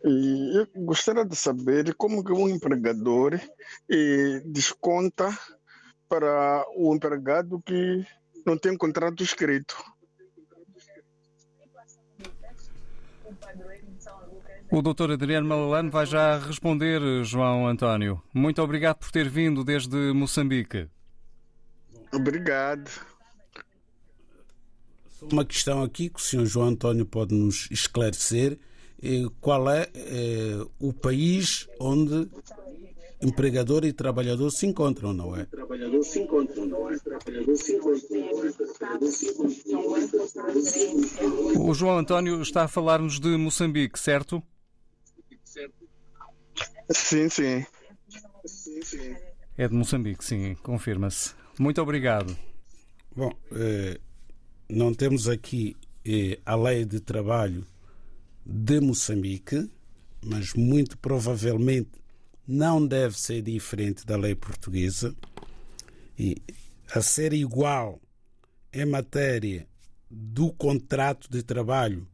Eu 0.06 0.68
gostaria 0.86 1.26
de 1.26 1.36
saber 1.36 1.94
como 1.96 2.24
que 2.24 2.32
um 2.32 2.48
empregador 2.48 3.34
eh, 3.92 4.42
desconta 4.46 5.38
para 6.08 6.66
o 6.78 6.96
empregado 6.96 7.62
que 7.62 8.08
não 8.46 8.58
tem 8.58 8.78
contrato 8.78 9.22
escrito. 9.22 9.76
O 14.76 14.82
doutor 14.82 15.12
Adriano 15.12 15.48
Malalane 15.48 15.92
vai 15.92 16.04
já 16.04 16.40
responder, 16.40 17.00
João 17.24 17.68
António. 17.68 18.20
Muito 18.34 18.60
obrigado 18.60 18.98
por 18.98 19.12
ter 19.12 19.30
vindo 19.30 19.64
desde 19.64 20.12
Moçambique. 20.14 20.88
Obrigado. 22.12 22.90
Uma 25.32 25.46
questão 25.46 25.84
aqui 25.84 26.10
que 26.10 26.20
o 26.20 26.24
senhor 26.24 26.48
João 26.48 26.70
António 26.70 27.06
pode 27.06 27.36
nos 27.36 27.70
esclarecer. 27.70 28.58
Qual 29.40 29.70
é 29.70 29.88
o 30.80 30.92
país 30.92 31.70
onde 31.80 32.28
empregador 33.22 33.86
e 33.86 33.94
trabalhador 33.94 34.50
se 34.50 34.66
encontram, 34.66 35.14
não 35.14 35.38
é? 35.38 35.46
Trabalhador 35.46 36.04
se 36.04 36.20
encontram, 36.20 36.66
não 36.66 36.90
é? 36.90 36.98
Trabalhador 36.98 37.56
se 37.58 37.76
encontram, 37.76 38.20
não 38.20 38.48
é? 38.48 38.52
O 41.60 41.76
João 41.76 42.00
António 42.00 42.42
está 42.42 42.64
a 42.64 42.68
falar-nos 42.68 43.20
de 43.20 43.38
Moçambique, 43.38 44.00
certo? 44.00 44.42
Sim, 46.92 47.30
sim. 47.30 47.66
É 49.58 49.68
de 49.68 49.74
Moçambique, 49.74 50.24
sim, 50.24 50.56
confirma-se. 50.56 51.34
Muito 51.60 51.82
obrigado. 51.82 52.36
Bom, 53.16 53.32
eh, 53.52 54.00
não 54.68 54.94
temos 54.94 55.30
aqui 55.30 55.78
eh, 56.06 56.40
a 56.46 56.56
lei 56.56 56.84
de 56.86 57.00
trabalho 57.00 57.66
de 58.46 58.80
Moçambique, 58.80 59.70
mas 60.26 60.54
muito 60.54 60.98
provavelmente 60.98 61.92
não 62.48 62.86
deve 62.86 63.18
ser 63.20 63.42
diferente 63.42 64.06
da 64.06 64.18
lei 64.18 64.36
portuguesa 64.36 65.16
e 66.18 66.38
a 66.94 67.02
ser 67.02 67.34
igual 67.34 68.02
em 68.74 68.86
matéria 68.86 69.68
do 70.10 70.52
contrato 70.52 71.30
de 71.30 71.42
trabalho 71.42 72.08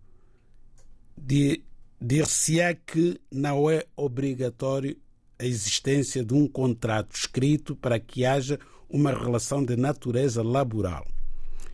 de 1.17 1.63
dir-se-á 2.01 2.73
que 2.73 3.19
não 3.31 3.69
é 3.69 3.85
obrigatório 3.95 4.97
a 5.38 5.45
existência 5.45 6.23
de 6.23 6.33
um 6.33 6.47
contrato 6.47 7.15
escrito 7.15 7.75
para 7.75 7.99
que 7.99 8.25
haja 8.25 8.59
uma 8.89 9.12
relação 9.12 9.63
de 9.63 9.75
natureza 9.75 10.41
laboral. 10.41 11.07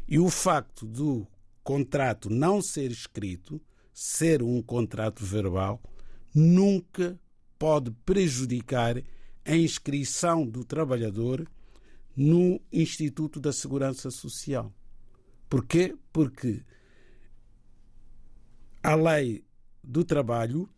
E 0.08 0.20
o 0.20 0.30
facto 0.30 0.86
do 0.86 1.26
contrato 1.64 2.30
não 2.30 2.62
ser 2.62 2.92
escrito, 2.92 3.60
ser 3.94 4.44
um 4.44 4.62
contrato 4.62 5.26
verbal, 5.26 5.82
nunca 6.34 7.20
pode 7.58 7.92
prejudicar 8.06 9.02
a 9.44 9.56
inscrição 9.56 10.46
do 10.46 10.64
trabalhador 10.64 11.48
no 12.16 12.60
Instituto 12.72 13.40
da 13.40 13.54
Segurança 13.54 14.12
Social. 14.12 14.72
Porquê? 15.50 15.96
Porque 16.12 16.62
a 18.84 18.96
lei 18.96 19.45
do 19.86 20.04
trabalho, 20.04 20.70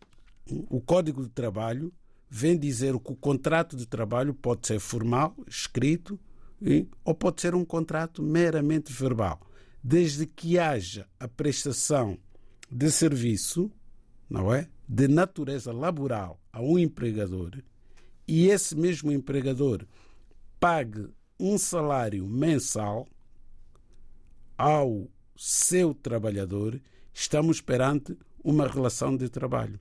o 0.69 0.81
Código 0.81 1.23
de 1.23 1.29
Trabalho, 1.29 1.93
vem 2.29 2.57
dizer 2.57 2.97
que 2.99 3.11
o 3.11 3.15
contrato 3.15 3.75
de 3.75 3.85
trabalho 3.85 4.33
pode 4.33 4.67
ser 4.67 4.79
formal, 4.79 5.35
escrito, 5.47 6.19
ou 7.03 7.13
pode 7.13 7.41
ser 7.41 7.55
um 7.55 7.63
contrato 7.63 8.21
meramente 8.21 8.91
verbal, 8.91 9.39
desde 9.83 10.25
que 10.25 10.57
haja 10.59 11.07
a 11.19 11.27
prestação 11.27 12.17
de 12.69 12.91
serviço, 12.91 13.71
não 14.29 14.53
é, 14.53 14.67
de 14.87 15.07
natureza 15.07 15.71
laboral 15.71 16.41
a 16.51 16.61
um 16.61 16.77
empregador 16.77 17.61
e 18.27 18.47
esse 18.47 18.75
mesmo 18.75 19.11
empregador 19.11 19.85
pague 20.59 21.07
um 21.39 21.57
salário 21.57 22.27
mensal 22.27 23.07
ao 24.57 25.07
seu 25.35 25.93
trabalhador, 25.93 26.81
estamos 27.13 27.61
perante 27.61 28.17
uma 28.47 28.65
relação 28.65 29.17
de 29.17 29.27
trabalho, 29.27 29.77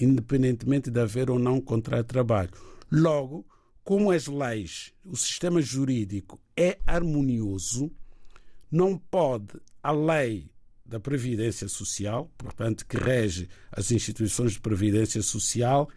independentemente 0.00 0.88
de 0.88 1.00
haver 1.00 1.28
ou 1.28 1.36
não 1.36 1.60
contrato 1.60 2.02
de 2.02 2.12
trabalho. 2.12 2.52
Logo, 2.88 3.44
como 3.82 4.12
as 4.12 4.28
leis, 4.28 4.92
o 5.04 5.16
sistema 5.16 5.60
jurídico 5.60 6.40
é 6.56 6.78
harmonioso, 6.86 7.90
não 8.70 8.96
pode 8.96 9.60
a 9.82 9.90
lei 9.90 10.48
da 10.86 11.00
Previdência 11.00 11.66
Social, 11.66 12.30
portanto, 12.38 12.86
que 12.86 12.96
rege 12.96 13.48
as 13.72 13.90
instituições 13.90 14.52
de 14.52 14.60
Previdência 14.60 15.20
Social, 15.20 15.88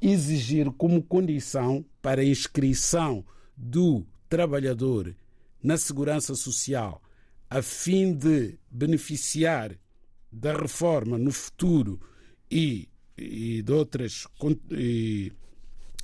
exigir 0.00 0.70
como 0.72 1.02
condição 1.02 1.84
para 2.00 2.22
a 2.22 2.24
inscrição 2.24 3.22
do 3.54 4.06
trabalhador 4.30 5.14
na 5.62 5.76
Segurança 5.76 6.34
Social, 6.34 7.02
a 7.50 7.60
fim 7.60 8.14
de 8.14 8.58
beneficiar 8.70 9.78
da 10.34 10.52
reforma 10.52 11.16
no 11.16 11.30
futuro 11.30 12.00
e, 12.50 12.88
e 13.16 13.62
de, 13.62 13.72
outras, 13.72 14.26
e 14.70 15.32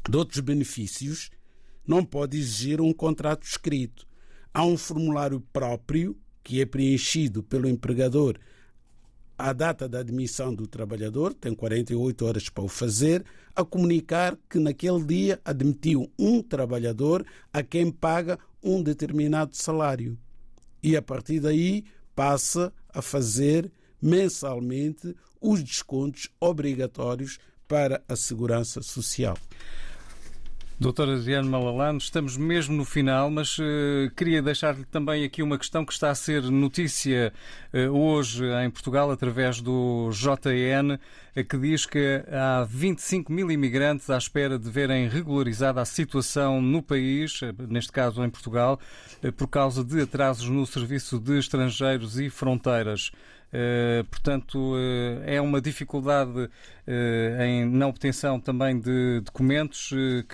de 0.08 0.16
outros 0.16 0.40
benefícios, 0.40 1.30
não 1.86 2.04
pode 2.04 2.38
exigir 2.38 2.80
um 2.80 2.92
contrato 2.92 3.44
escrito. 3.44 4.06
Há 4.52 4.64
um 4.64 4.76
formulário 4.76 5.40
próprio 5.52 6.16
que 6.42 6.60
é 6.60 6.66
preenchido 6.66 7.42
pelo 7.42 7.68
empregador 7.68 8.38
à 9.40 9.54
data 9.54 9.88
da 9.88 10.00
admissão 10.00 10.54
do 10.54 10.66
trabalhador, 10.66 11.32
tem 11.32 11.54
48 11.54 12.26
horas 12.26 12.48
para 12.50 12.62
o 12.62 12.68
fazer, 12.68 13.24
a 13.56 13.64
comunicar 13.64 14.36
que 14.48 14.58
naquele 14.58 15.02
dia 15.02 15.40
admitiu 15.42 16.12
um 16.18 16.42
trabalhador 16.42 17.24
a 17.50 17.62
quem 17.62 17.90
paga 17.90 18.38
um 18.62 18.82
determinado 18.82 19.56
salário. 19.56 20.18
E 20.82 20.94
a 20.94 21.00
partir 21.00 21.40
daí 21.40 21.84
passa 22.14 22.70
a 22.90 23.00
fazer 23.00 23.72
mensalmente 24.00 25.14
os 25.40 25.62
descontos 25.62 26.28
obrigatórios 26.40 27.38
para 27.66 28.02
a 28.08 28.16
segurança 28.16 28.82
social. 28.82 29.36
Doutor 30.80 31.10
Adriano 31.10 31.50
Malalano, 31.50 31.98
estamos 31.98 32.38
mesmo 32.38 32.74
no 32.74 32.86
final, 32.86 33.30
mas 33.30 33.58
uh, 33.58 34.10
queria 34.16 34.40
deixar-lhe 34.40 34.86
também 34.86 35.24
aqui 35.24 35.42
uma 35.42 35.58
questão 35.58 35.84
que 35.84 35.92
está 35.92 36.08
a 36.08 36.14
ser 36.14 36.42
notícia 36.44 37.34
uh, 37.74 37.90
hoje 37.90 38.42
em 38.64 38.70
Portugal 38.70 39.10
através 39.10 39.60
do 39.60 40.08
JN, 40.10 40.94
uh, 40.94 41.44
que 41.44 41.58
diz 41.58 41.84
que 41.84 42.24
há 42.32 42.64
25 42.64 43.30
mil 43.30 43.50
imigrantes 43.50 44.08
à 44.08 44.16
espera 44.16 44.58
de 44.58 44.70
verem 44.70 45.06
regularizada 45.06 45.82
a 45.82 45.84
situação 45.84 46.62
no 46.62 46.82
país, 46.82 47.40
neste 47.68 47.92
caso 47.92 48.24
em 48.24 48.30
Portugal, 48.30 48.80
por 49.36 49.48
causa 49.48 49.84
de 49.84 50.00
atrasos 50.00 50.48
no 50.48 50.66
serviço 50.66 51.20
de 51.20 51.38
estrangeiros 51.38 52.18
e 52.18 52.30
fronteiras. 52.30 53.12
Uh, 53.52 54.04
portanto, 54.04 54.74
uh, 54.74 55.22
é 55.24 55.40
uma 55.40 55.60
dificuldade 55.60 56.38
uh, 56.38 57.42
em, 57.42 57.64
na 57.64 57.88
obtenção 57.88 58.38
também 58.38 58.78
de 58.78 59.20
documentos 59.24 59.90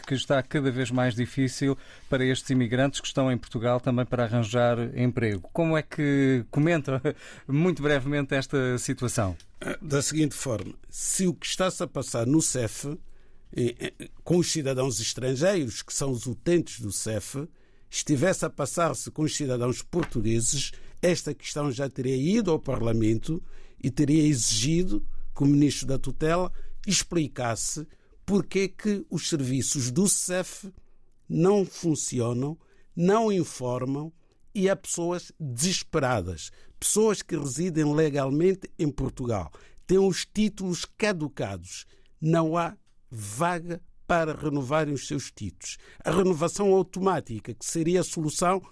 que 0.06 0.14
está 0.14 0.42
cada 0.42 0.70
vez 0.70 0.90
mais 0.90 1.14
difícil 1.14 1.78
para 2.10 2.22
estes 2.26 2.50
imigrantes 2.50 3.00
que 3.00 3.06
estão 3.06 3.32
em 3.32 3.38
Portugal 3.38 3.80
também 3.80 4.04
para 4.04 4.24
arranjar 4.24 4.76
emprego. 4.94 5.48
Como 5.50 5.78
é 5.78 5.82
que 5.82 6.44
comenta 6.50 7.00
muito 7.48 7.82
brevemente 7.82 8.34
esta 8.34 8.76
situação? 8.76 9.34
Da 9.80 10.02
seguinte 10.02 10.34
forma: 10.34 10.74
se 10.90 11.26
o 11.26 11.32
que 11.32 11.46
está-se 11.46 11.82
a 11.82 11.86
passar 11.86 12.26
no 12.26 12.42
CEF 12.42 12.98
com 14.22 14.36
os 14.36 14.52
cidadãos 14.52 15.00
estrangeiros, 15.00 15.80
que 15.80 15.94
são 15.94 16.10
os 16.10 16.26
utentes 16.26 16.80
do 16.80 16.92
CEF, 16.92 17.48
estivesse 17.90 18.44
a 18.44 18.50
passar-se 18.50 19.10
com 19.10 19.22
os 19.22 19.34
cidadãos 19.34 19.80
portugueses, 19.80 20.72
esta 21.00 21.34
questão 21.34 21.70
já 21.70 21.88
teria 21.88 22.16
ido 22.16 22.50
ao 22.50 22.58
Parlamento 22.58 23.42
e 23.82 23.90
teria 23.90 24.22
exigido 24.22 25.06
que 25.34 25.42
o 25.42 25.46
ministro 25.46 25.86
da 25.86 25.98
tutela 25.98 26.52
explicasse 26.86 27.86
porque 28.24 28.68
que 28.68 29.06
os 29.08 29.28
serviços 29.28 29.90
do 29.90 30.08
CEF 30.08 30.72
não 31.28 31.64
funcionam, 31.64 32.58
não 32.94 33.30
informam 33.30 34.12
e 34.54 34.68
há 34.68 34.74
pessoas 34.74 35.30
desesperadas, 35.38 36.50
pessoas 36.80 37.22
que 37.22 37.36
residem 37.36 37.94
legalmente 37.94 38.70
em 38.78 38.90
Portugal, 38.90 39.52
têm 39.86 39.98
os 39.98 40.24
títulos 40.24 40.84
caducados, 40.96 41.84
não 42.20 42.56
há 42.56 42.76
vaga 43.10 43.80
para 44.06 44.34
renovarem 44.34 44.94
os 44.94 45.06
seus 45.06 45.30
títulos. 45.30 45.76
A 46.04 46.10
renovação 46.10 46.72
automática, 46.72 47.54
que 47.54 47.64
seria 47.64 48.00
a 48.00 48.04
solução, 48.04 48.62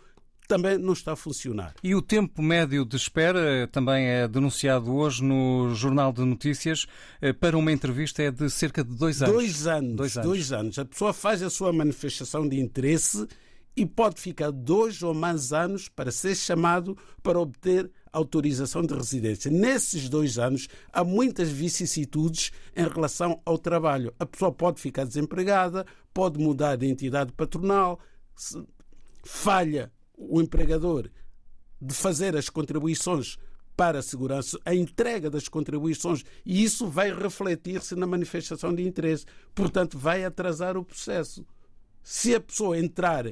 também 0.46 0.78
não 0.78 0.92
está 0.92 1.12
a 1.12 1.16
funcionar. 1.16 1.74
E 1.82 1.94
o 1.94 2.02
tempo 2.02 2.42
médio 2.42 2.84
de 2.84 2.96
espera 2.96 3.68
também 3.68 4.06
é 4.06 4.28
denunciado 4.28 4.94
hoje 4.94 5.22
no 5.22 5.74
Jornal 5.74 6.12
de 6.12 6.22
Notícias 6.22 6.86
eh, 7.20 7.32
para 7.32 7.56
uma 7.56 7.72
entrevista 7.72 8.22
é 8.22 8.30
de 8.30 8.50
cerca 8.50 8.84
de 8.84 8.94
dois 8.94 9.22
anos. 9.22 9.34
Dois 9.34 9.66
anos. 9.66 9.96
Dois 9.96 10.16
anos. 10.16 10.28
Dois 10.28 10.52
anos. 10.52 10.78
A 10.78 10.84
pessoa 10.84 11.12
faz 11.12 11.42
a 11.42 11.50
sua 11.50 11.72
manifestação 11.72 12.48
de 12.48 12.60
interesse 12.60 13.26
e 13.76 13.84
pode 13.84 14.20
ficar 14.20 14.50
dois 14.50 15.02
ou 15.02 15.12
mais 15.12 15.52
anos 15.52 15.88
para 15.88 16.12
ser 16.12 16.34
chamado 16.34 16.96
para 17.22 17.40
obter 17.40 17.90
autorização 18.12 18.82
de 18.82 18.94
residência. 18.94 19.50
Nesses 19.50 20.08
dois 20.08 20.38
anos, 20.38 20.68
há 20.92 21.02
muitas 21.02 21.50
vicissitudes 21.50 22.52
em 22.76 22.86
relação 22.86 23.40
ao 23.44 23.58
trabalho. 23.58 24.14
A 24.20 24.24
pessoa 24.24 24.52
pode 24.52 24.80
ficar 24.80 25.04
desempregada, 25.04 25.84
pode 26.12 26.38
mudar 26.38 26.76
de 26.76 26.86
entidade 26.86 27.32
patronal, 27.32 27.98
falha 29.24 29.90
o 30.16 30.40
empregador 30.40 31.10
de 31.80 31.94
fazer 31.94 32.36
as 32.36 32.48
contribuições 32.48 33.36
para 33.76 33.98
a 33.98 34.02
segurança, 34.02 34.58
a 34.64 34.74
entrega 34.74 35.28
das 35.28 35.48
contribuições, 35.48 36.24
e 36.46 36.62
isso 36.62 36.86
vai 36.86 37.12
refletir-se 37.12 37.94
na 37.96 38.06
manifestação 38.06 38.72
de 38.72 38.86
interesse. 38.86 39.26
Portanto, 39.54 39.98
vai 39.98 40.24
atrasar 40.24 40.76
o 40.76 40.84
processo. 40.84 41.44
Se 42.02 42.34
a 42.34 42.40
pessoa 42.40 42.78
entrar 42.78 43.26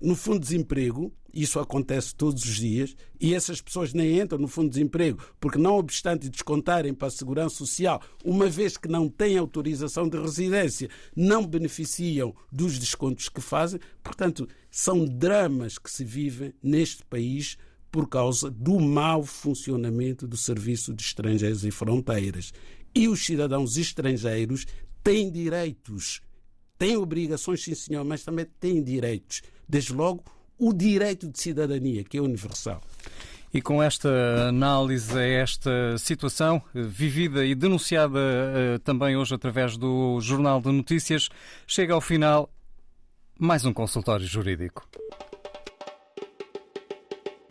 no 0.00 0.14
fundo 0.14 0.38
de 0.38 0.46
desemprego, 0.46 1.12
isso 1.32 1.58
acontece 1.58 2.14
todos 2.14 2.44
os 2.44 2.56
dias, 2.56 2.96
e 3.20 3.34
essas 3.34 3.60
pessoas 3.60 3.92
nem 3.92 4.20
entram 4.20 4.38
no 4.38 4.46
fundo 4.46 4.66
de 4.66 4.74
desemprego, 4.74 5.18
porque 5.40 5.58
não 5.58 5.76
obstante 5.76 6.28
descontarem 6.28 6.94
para 6.94 7.08
a 7.08 7.10
segurança 7.10 7.56
social, 7.56 8.00
uma 8.24 8.48
vez 8.48 8.76
que 8.76 8.88
não 8.88 9.08
têm 9.08 9.36
autorização 9.36 10.08
de 10.08 10.16
residência, 10.16 10.88
não 11.16 11.44
beneficiam 11.44 12.34
dos 12.52 12.78
descontos 12.78 13.28
que 13.28 13.40
fazem. 13.40 13.80
Portanto, 14.02 14.48
são 14.70 15.04
dramas 15.04 15.78
que 15.78 15.90
se 15.90 16.04
vivem 16.04 16.54
neste 16.62 17.04
país 17.04 17.56
por 17.90 18.08
causa 18.08 18.50
do 18.50 18.78
mau 18.78 19.24
funcionamento 19.24 20.26
do 20.26 20.36
Serviço 20.36 20.94
de 20.94 21.02
Estrangeiros 21.02 21.64
e 21.64 21.70
Fronteiras. 21.70 22.52
E 22.94 23.08
os 23.08 23.24
cidadãos 23.24 23.76
estrangeiros 23.76 24.66
têm 25.02 25.30
direitos 25.30 26.20
tem 26.78 26.96
obrigações, 26.96 27.62
sim 27.62 27.74
senhor, 27.74 28.04
mas 28.04 28.22
também 28.22 28.46
tem 28.60 28.82
direitos. 28.82 29.42
Desde 29.68 29.92
logo, 29.92 30.24
o 30.58 30.72
direito 30.72 31.28
de 31.28 31.38
cidadania, 31.38 32.04
que 32.04 32.18
é 32.18 32.20
universal. 32.20 32.80
E 33.52 33.62
com 33.62 33.80
esta 33.80 34.48
análise 34.48 35.16
esta 35.16 35.96
situação 35.96 36.60
vivida 36.74 37.46
e 37.46 37.54
denunciada 37.54 38.18
uh, 38.18 38.78
também 38.80 39.16
hoje 39.16 39.32
através 39.32 39.76
do 39.76 40.20
Jornal 40.20 40.60
de 40.60 40.72
Notícias, 40.72 41.28
chega 41.64 41.94
ao 41.94 42.00
final 42.00 42.50
mais 43.38 43.64
um 43.64 43.72
consultório 43.72 44.26
jurídico. 44.26 44.84